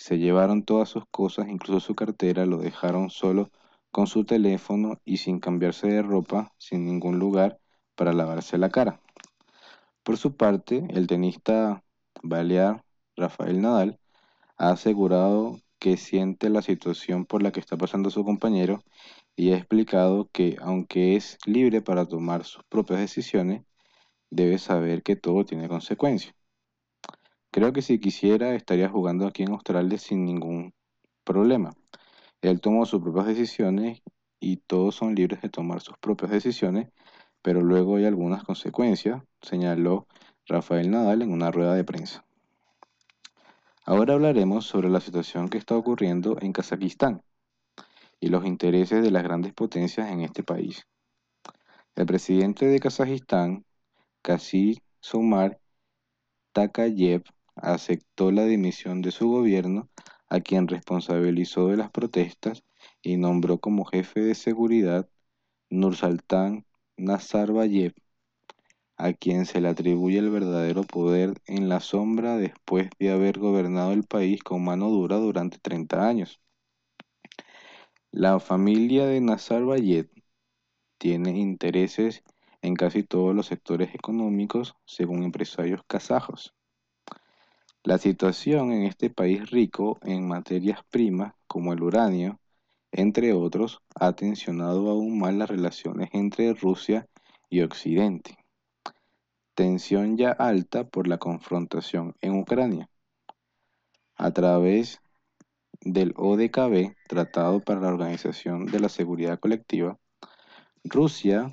[0.01, 3.51] Se llevaron todas sus cosas, incluso su cartera, lo dejaron solo
[3.91, 7.59] con su teléfono y sin cambiarse de ropa, sin ningún lugar
[7.93, 8.99] para lavarse la cara.
[10.01, 11.83] Por su parte, el tenista
[12.23, 12.83] balear
[13.15, 13.99] Rafael Nadal
[14.57, 18.81] ha asegurado que siente la situación por la que está pasando su compañero
[19.35, 23.61] y ha explicado que aunque es libre para tomar sus propias decisiones,
[24.31, 26.33] debe saber que todo tiene consecuencias.
[27.51, 30.73] Creo que si quisiera estaría jugando aquí en Australia sin ningún
[31.25, 31.73] problema.
[32.41, 34.01] Él tomó sus propias decisiones
[34.39, 36.87] y todos son libres de tomar sus propias decisiones,
[37.41, 40.07] pero luego hay algunas consecuencias, señaló
[40.47, 42.25] Rafael Nadal en una rueda de prensa.
[43.85, 47.21] Ahora hablaremos sobre la situación que está ocurriendo en Kazajistán
[48.21, 50.87] y los intereses de las grandes potencias en este país.
[51.95, 53.65] El presidente de Kazajistán,
[54.21, 55.59] Kasim Soumar
[56.53, 57.23] Takayev,
[57.55, 59.89] aceptó la dimisión de su gobierno,
[60.29, 62.63] a quien responsabilizó de las protestas
[63.01, 65.09] y nombró como jefe de seguridad
[65.69, 66.65] Nursultan
[66.97, 67.93] Nazarbayev,
[68.97, 73.93] a quien se le atribuye el verdadero poder en la sombra después de haber gobernado
[73.93, 76.39] el país con mano dura durante 30 años.
[78.11, 80.09] La familia de Nazarbayev
[80.97, 82.23] tiene intereses
[82.61, 86.53] en casi todos los sectores económicos, según empresarios kazajos.
[87.83, 92.39] La situación en este país rico en materias primas como el uranio,
[92.91, 97.07] entre otros, ha tensionado aún más las relaciones entre Rusia
[97.49, 98.37] y Occidente.
[99.55, 102.87] Tensión ya alta por la confrontación en Ucrania.
[104.15, 105.01] A través
[105.79, 109.97] del ODKB, Tratado para la Organización de la Seguridad Colectiva,
[110.83, 111.49] Rusia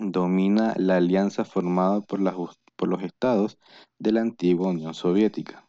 [0.00, 2.32] domina la alianza formada por la
[2.76, 3.58] por los estados
[3.98, 5.68] de la antigua Unión Soviética.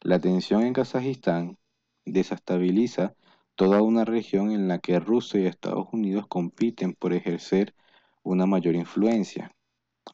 [0.00, 1.58] La tensión en Kazajistán
[2.04, 3.14] desestabiliza
[3.54, 7.74] toda una región en la que Rusia y Estados Unidos compiten por ejercer
[8.22, 9.54] una mayor influencia.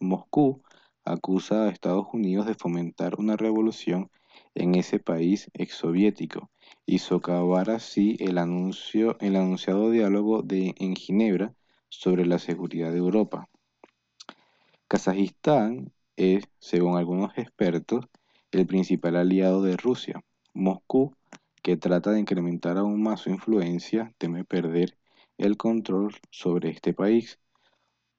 [0.01, 0.63] Moscú
[1.05, 4.11] acusa a Estados Unidos de fomentar una revolución
[4.55, 6.51] en ese país exsoviético
[6.85, 11.55] y socavar así el, anuncio, el anunciado diálogo de, en Ginebra
[11.89, 13.49] sobre la seguridad de Europa.
[14.89, 18.05] Kazajistán es, según algunos expertos,
[18.51, 20.21] el principal aliado de Rusia.
[20.53, 21.15] Moscú,
[21.63, 24.99] que trata de incrementar aún más su influencia, teme perder
[25.39, 27.39] el control sobre este país.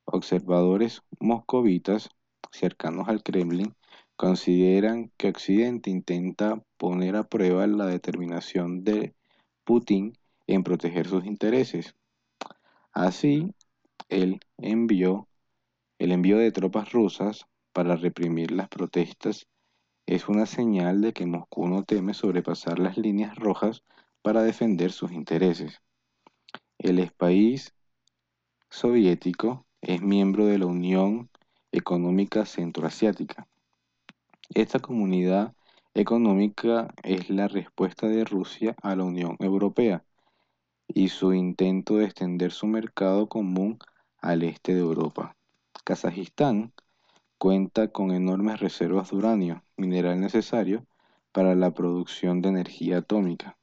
[0.05, 2.09] Observadores moscovitas
[2.51, 3.75] cercanos al Kremlin
[4.15, 9.13] consideran que Occidente intenta poner a prueba la determinación de
[9.65, 10.13] Putin
[10.47, 11.95] en proteger sus intereses.
[12.93, 13.53] Así,
[14.07, 15.27] él envió
[15.99, 19.47] el envío de tropas rusas para reprimir las protestas
[20.05, 23.83] es una señal de que Moscú no teme sobrepasar las líneas rojas
[24.21, 25.81] para defender sus intereses.
[26.77, 27.73] El país
[28.69, 31.29] soviético es miembro de la Unión
[31.71, 33.47] Económica Centroasiática.
[34.53, 35.53] Esta comunidad
[35.93, 40.03] económica es la respuesta de Rusia a la Unión Europea
[40.87, 43.77] y su intento de extender su mercado común
[44.21, 45.35] al este de Europa.
[45.83, 46.73] Kazajistán
[47.39, 50.85] cuenta con enormes reservas de uranio, mineral necesario
[51.31, 53.57] para la producción de energía atómica.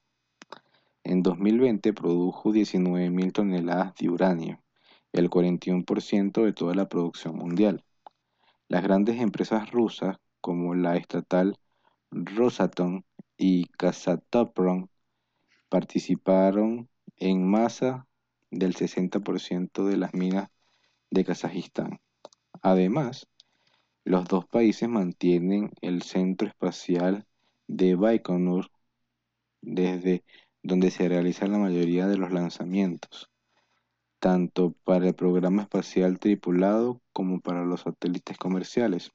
[1.05, 4.63] En 2020 produjo 19.000 toneladas de uranio,
[5.13, 7.85] el 41% de toda la producción mundial.
[8.67, 11.59] Las grandes empresas rusas, como la estatal
[12.11, 13.03] Rosatom
[13.37, 14.89] y Kazatomprom,
[15.69, 16.89] participaron
[17.19, 18.09] en masa
[18.51, 20.49] del 60% de las minas
[21.11, 22.01] de Kazajistán.
[22.63, 23.29] Además,
[24.07, 27.27] los dos países mantienen el centro espacial
[27.67, 28.71] de Baikonur,
[29.61, 30.23] desde
[30.63, 33.29] donde se realizan la mayoría de los lanzamientos,
[34.21, 39.11] tanto para el programa espacial tripulado como para los satélites comerciales.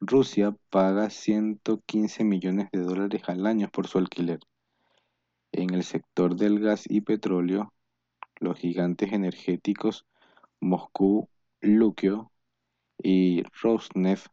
[0.00, 4.40] Rusia paga 115 millones de dólares al año por su alquiler.
[5.52, 7.74] En el sector del gas y petróleo,
[8.36, 10.06] los gigantes energéticos
[10.58, 11.28] Moscú,
[11.60, 12.30] Luquio
[13.02, 14.28] y Rosneft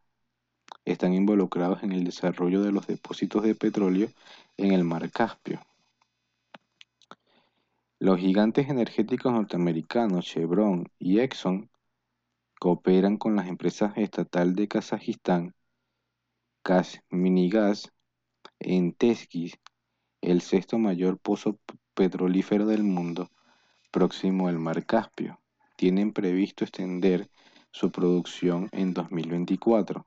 [0.84, 4.08] están involucrados en el desarrollo de los depósitos de petróleo
[4.56, 5.60] en el mar Caspio.
[7.98, 11.68] Los gigantes energéticos norteamericanos Chevron y Exxon
[12.60, 15.54] cooperan con las empresas estatal de Kazajistán,
[17.08, 17.92] Minigas
[18.58, 19.58] en Teskis,
[20.20, 21.58] el sexto mayor pozo
[21.94, 23.30] petrolífero del mundo,
[23.90, 25.40] próximo al mar Caspio.
[25.76, 27.30] Tienen previsto extender
[27.70, 30.06] su producción en 2024,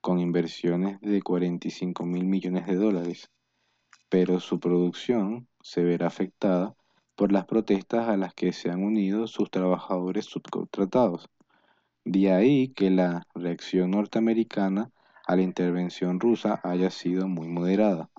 [0.00, 3.30] con inversiones de 45 mil millones de dólares,
[4.08, 6.74] pero su producción se verá afectada
[7.16, 11.28] por las protestas a las que se han unido sus trabajadores subcontratados.
[12.04, 14.90] De ahí que la reacción norteamericana
[15.26, 18.10] a la intervención rusa haya sido muy moderada.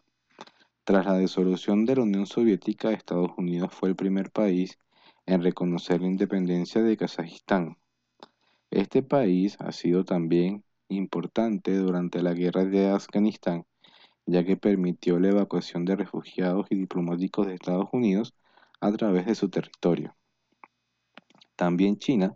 [0.83, 4.77] Tras la disolución de la Unión Soviética, Estados Unidos fue el primer país
[5.25, 7.77] en reconocer la independencia de Kazajistán.
[8.71, 13.65] Este país ha sido también importante durante la guerra de Afganistán,
[14.25, 18.33] ya que permitió la evacuación de refugiados y diplomáticos de Estados Unidos
[18.79, 20.15] a través de su territorio.
[21.55, 22.35] También China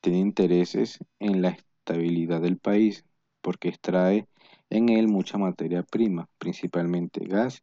[0.00, 3.04] tiene intereses en la estabilidad del país
[3.40, 4.28] porque extrae
[4.68, 7.62] en él mucha materia prima, principalmente gas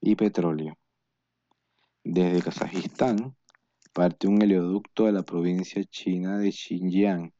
[0.00, 0.76] y petróleo.
[2.04, 3.34] Desde Kazajistán
[3.94, 7.32] parte un oleoducto a la provincia china de Xinjiang.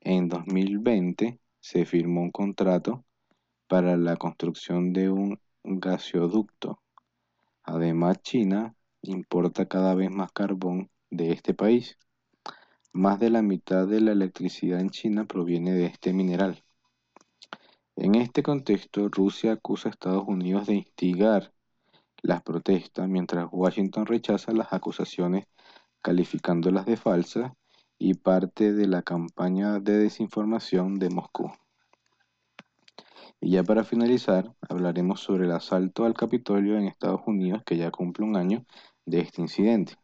[0.00, 3.04] En 2020 se firmó un contrato
[3.68, 6.82] para la construcción de un gasoducto.
[7.62, 11.98] Además, China importa cada vez más carbón de este país.
[12.92, 16.62] Más de la mitad de la electricidad en China proviene de este mineral.
[17.96, 21.52] En este contexto, Rusia acusa a Estados Unidos de instigar
[22.22, 25.46] las protestas, mientras Washington rechaza las acusaciones
[26.02, 27.52] calificándolas de falsas
[28.04, 31.52] y parte de la campaña de desinformación de Moscú.
[33.40, 37.92] Y ya para finalizar, hablaremos sobre el asalto al Capitolio en Estados Unidos que ya
[37.92, 38.66] cumple un año
[39.06, 39.94] de este incidente.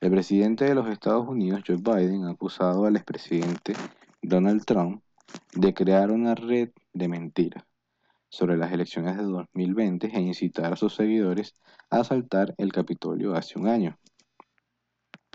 [0.00, 3.74] El presidente de los Estados Unidos, Joe Biden, ha acusado al expresidente
[4.20, 5.00] Donald Trump
[5.54, 7.62] de crear una red de mentiras
[8.28, 11.54] sobre las elecciones de 2020 e incitar a sus seguidores
[11.88, 13.96] a asaltar el Capitolio hace un año.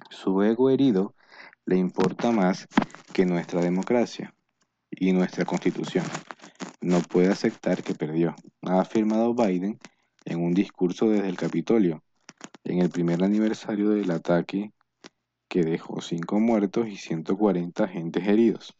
[0.10, 1.14] Su ego herido
[1.65, 2.67] le importa más
[3.13, 4.33] que nuestra democracia
[4.91, 6.05] y nuestra constitución.
[6.81, 9.79] No puede aceptar que perdió, ha afirmado Biden
[10.25, 12.03] en un discurso desde el Capitolio,
[12.63, 14.71] en el primer aniversario del ataque
[15.47, 18.75] que dejó 5 muertos y 140 agentes heridos.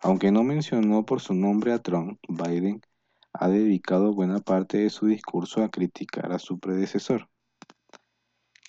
[0.00, 2.80] Aunque no mencionó por su nombre a Trump, Biden
[3.32, 7.28] ha dedicado buena parte de su discurso a criticar a su predecesor,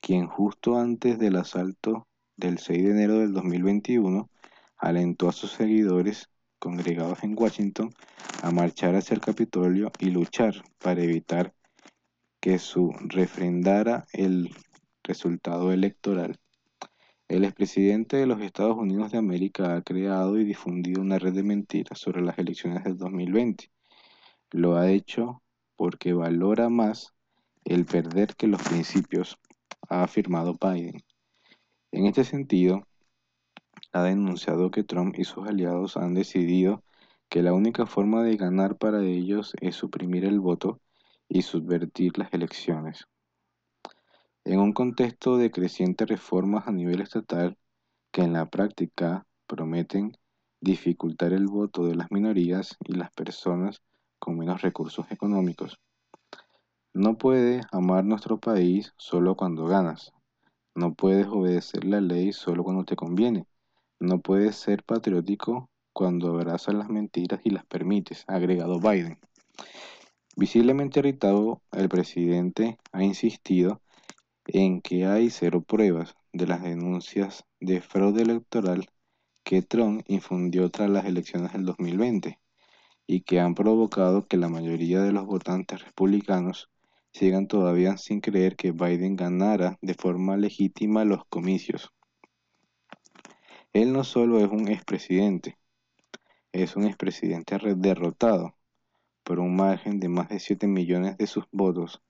[0.01, 2.07] quien justo antes del asalto
[2.41, 4.29] del 6 de enero del 2021
[4.77, 6.27] alentó a sus seguidores
[6.57, 7.93] congregados en Washington
[8.41, 11.53] a marchar hacia el Capitolio y luchar para evitar
[12.39, 14.49] que su refrendara el
[15.03, 16.39] resultado electoral.
[17.27, 21.43] El expresidente de los Estados Unidos de América ha creado y difundido una red de
[21.43, 23.71] mentiras sobre las elecciones del 2020.
[24.49, 25.43] Lo ha hecho
[25.75, 27.13] porque valora más
[27.65, 29.37] el perder que los principios,
[29.89, 31.03] ha afirmado Biden.
[31.91, 32.87] En este sentido,
[33.91, 36.83] ha denunciado que Trump y sus aliados han decidido
[37.27, 40.79] que la única forma de ganar para ellos es suprimir el voto
[41.27, 43.07] y subvertir las elecciones.
[44.45, 47.57] En un contexto de crecientes reformas a nivel estatal
[48.11, 50.13] que en la práctica prometen
[50.61, 53.81] dificultar el voto de las minorías y las personas
[54.17, 55.79] con menos recursos económicos.
[56.93, 60.13] No puedes amar nuestro país solo cuando ganas.
[60.73, 63.45] No puedes obedecer la ley solo cuando te conviene.
[63.99, 69.19] No puedes ser patriótico cuando abrazas las mentiras y las permites, agregado Biden.
[70.37, 73.81] Visiblemente irritado, el presidente ha insistido
[74.45, 78.89] en que hay cero pruebas de las denuncias de fraude electoral
[79.43, 82.39] que Trump infundió tras las elecciones del 2020
[83.07, 86.69] y que han provocado que la mayoría de los votantes republicanos
[87.13, 91.91] sigan todavía sin creer que Biden ganara de forma legítima los comicios.
[93.73, 95.57] Él no solo es un expresidente,
[96.51, 98.55] es un expresidente derrotado
[99.23, 102.01] por un margen de más de 7 millones de sus votos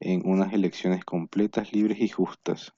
[0.00, 2.74] en unas elecciones completas, libres y justas.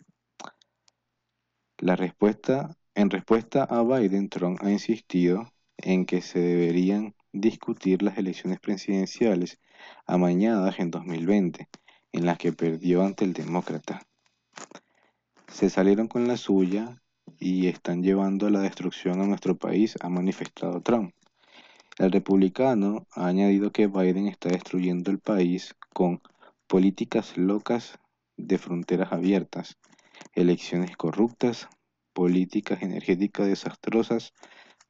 [1.78, 8.16] La respuesta, en respuesta a Biden, Trump ha insistido en que se deberían discutir las
[8.18, 9.58] elecciones presidenciales
[10.06, 11.68] amañadas en 2020,
[12.12, 14.02] en las que perdió ante el demócrata.
[15.48, 17.02] Se salieron con la suya
[17.38, 21.14] y están llevando la destrucción a nuestro país, ha manifestado Trump.
[21.98, 26.20] El republicano ha añadido que Biden está destruyendo el país con
[26.66, 27.98] políticas locas
[28.36, 29.78] de fronteras abiertas,
[30.34, 31.68] elecciones corruptas,
[32.12, 34.32] políticas energéticas desastrosas,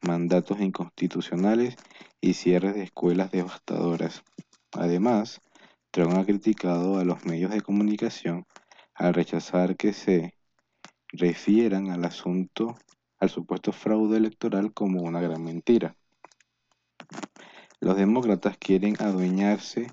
[0.01, 1.77] mandatos inconstitucionales
[2.21, 4.23] y cierres de escuelas devastadoras.
[4.79, 5.41] Además,
[5.91, 8.47] Trump ha criticado a los medios de comunicación
[8.95, 10.35] al rechazar que se
[11.09, 12.77] refieran al asunto,
[13.19, 15.97] al supuesto fraude electoral como una gran mentira.
[17.81, 19.93] Los demócratas quieren adueñarse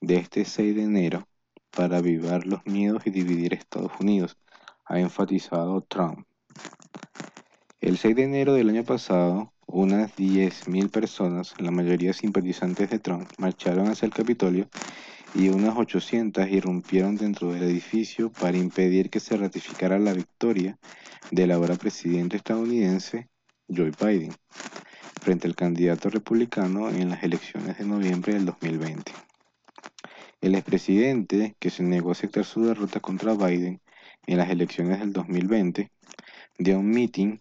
[0.00, 1.26] de este 6 de enero
[1.70, 4.36] para avivar los miedos y dividir Estados Unidos,
[4.84, 6.26] ha enfatizado Trump.
[7.80, 13.28] El 6 de enero del año pasado, unas 10.000 personas, la mayoría simpatizantes de Trump,
[13.38, 14.68] marcharon hacia el Capitolio
[15.34, 20.78] y unas 800 irrumpieron dentro del edificio para impedir que se ratificara la victoria
[21.32, 23.28] del ahora presidente estadounidense
[23.68, 24.32] Joe Biden
[25.20, 29.10] frente al candidato republicano en las elecciones de noviembre del 2020.
[30.40, 33.80] El expresidente, que se negó a aceptar su derrota contra Biden
[34.28, 35.90] en las elecciones del 2020,
[36.58, 37.38] dio un meeting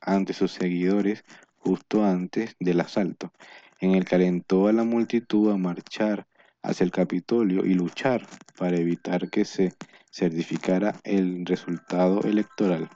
[0.00, 1.24] ante sus seguidores
[1.58, 3.32] justo antes del asalto,
[3.80, 6.26] en el que alentó a la multitud a marchar
[6.62, 8.26] hacia el Capitolio y luchar
[8.56, 9.74] para evitar que se
[10.10, 12.88] certificara el resultado electoral.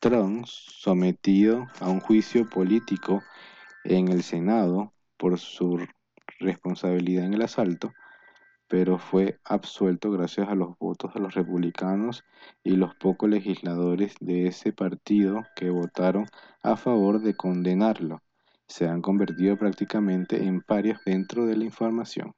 [0.00, 3.22] Trump, sometido a un juicio político
[3.84, 5.78] en el Senado por su
[6.40, 7.92] responsabilidad en el asalto,
[8.72, 12.24] pero fue absuelto gracias a los votos de los republicanos
[12.64, 16.24] y los pocos legisladores de ese partido que votaron
[16.62, 18.22] a favor de condenarlo.
[18.66, 22.32] Se han convertido prácticamente en parios dentro de la información.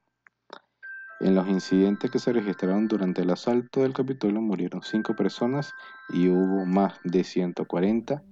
[1.20, 5.73] En los incidentes que se registraron durante el asalto del Capitolio murieron cinco personas
[6.09, 8.24] y hubo más de 140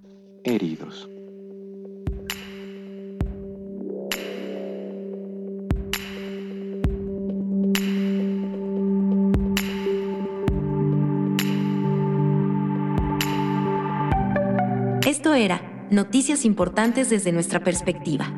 [0.43, 1.07] heridos.
[15.35, 18.31] Era Noticias Importantes desde nuestra perspectiva.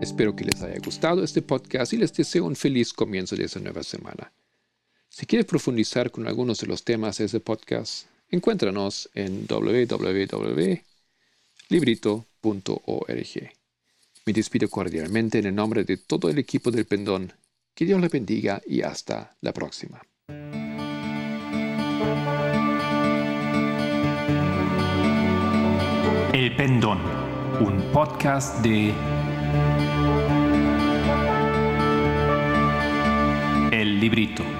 [0.00, 3.60] Espero que les haya gustado este podcast y les deseo un feliz comienzo de esta
[3.60, 4.32] nueva semana.
[5.08, 9.46] Si quieres profundizar con algunos de los temas de este podcast, encuéntranos en
[11.70, 13.52] www.librito.org.
[14.26, 17.32] Me despido cordialmente en el nombre de todo el equipo del Pendón.
[17.74, 20.00] Que Dios le bendiga y hasta la próxima.
[26.32, 26.98] El Pendón,
[27.60, 28.92] un podcast de
[33.72, 34.53] El Librito.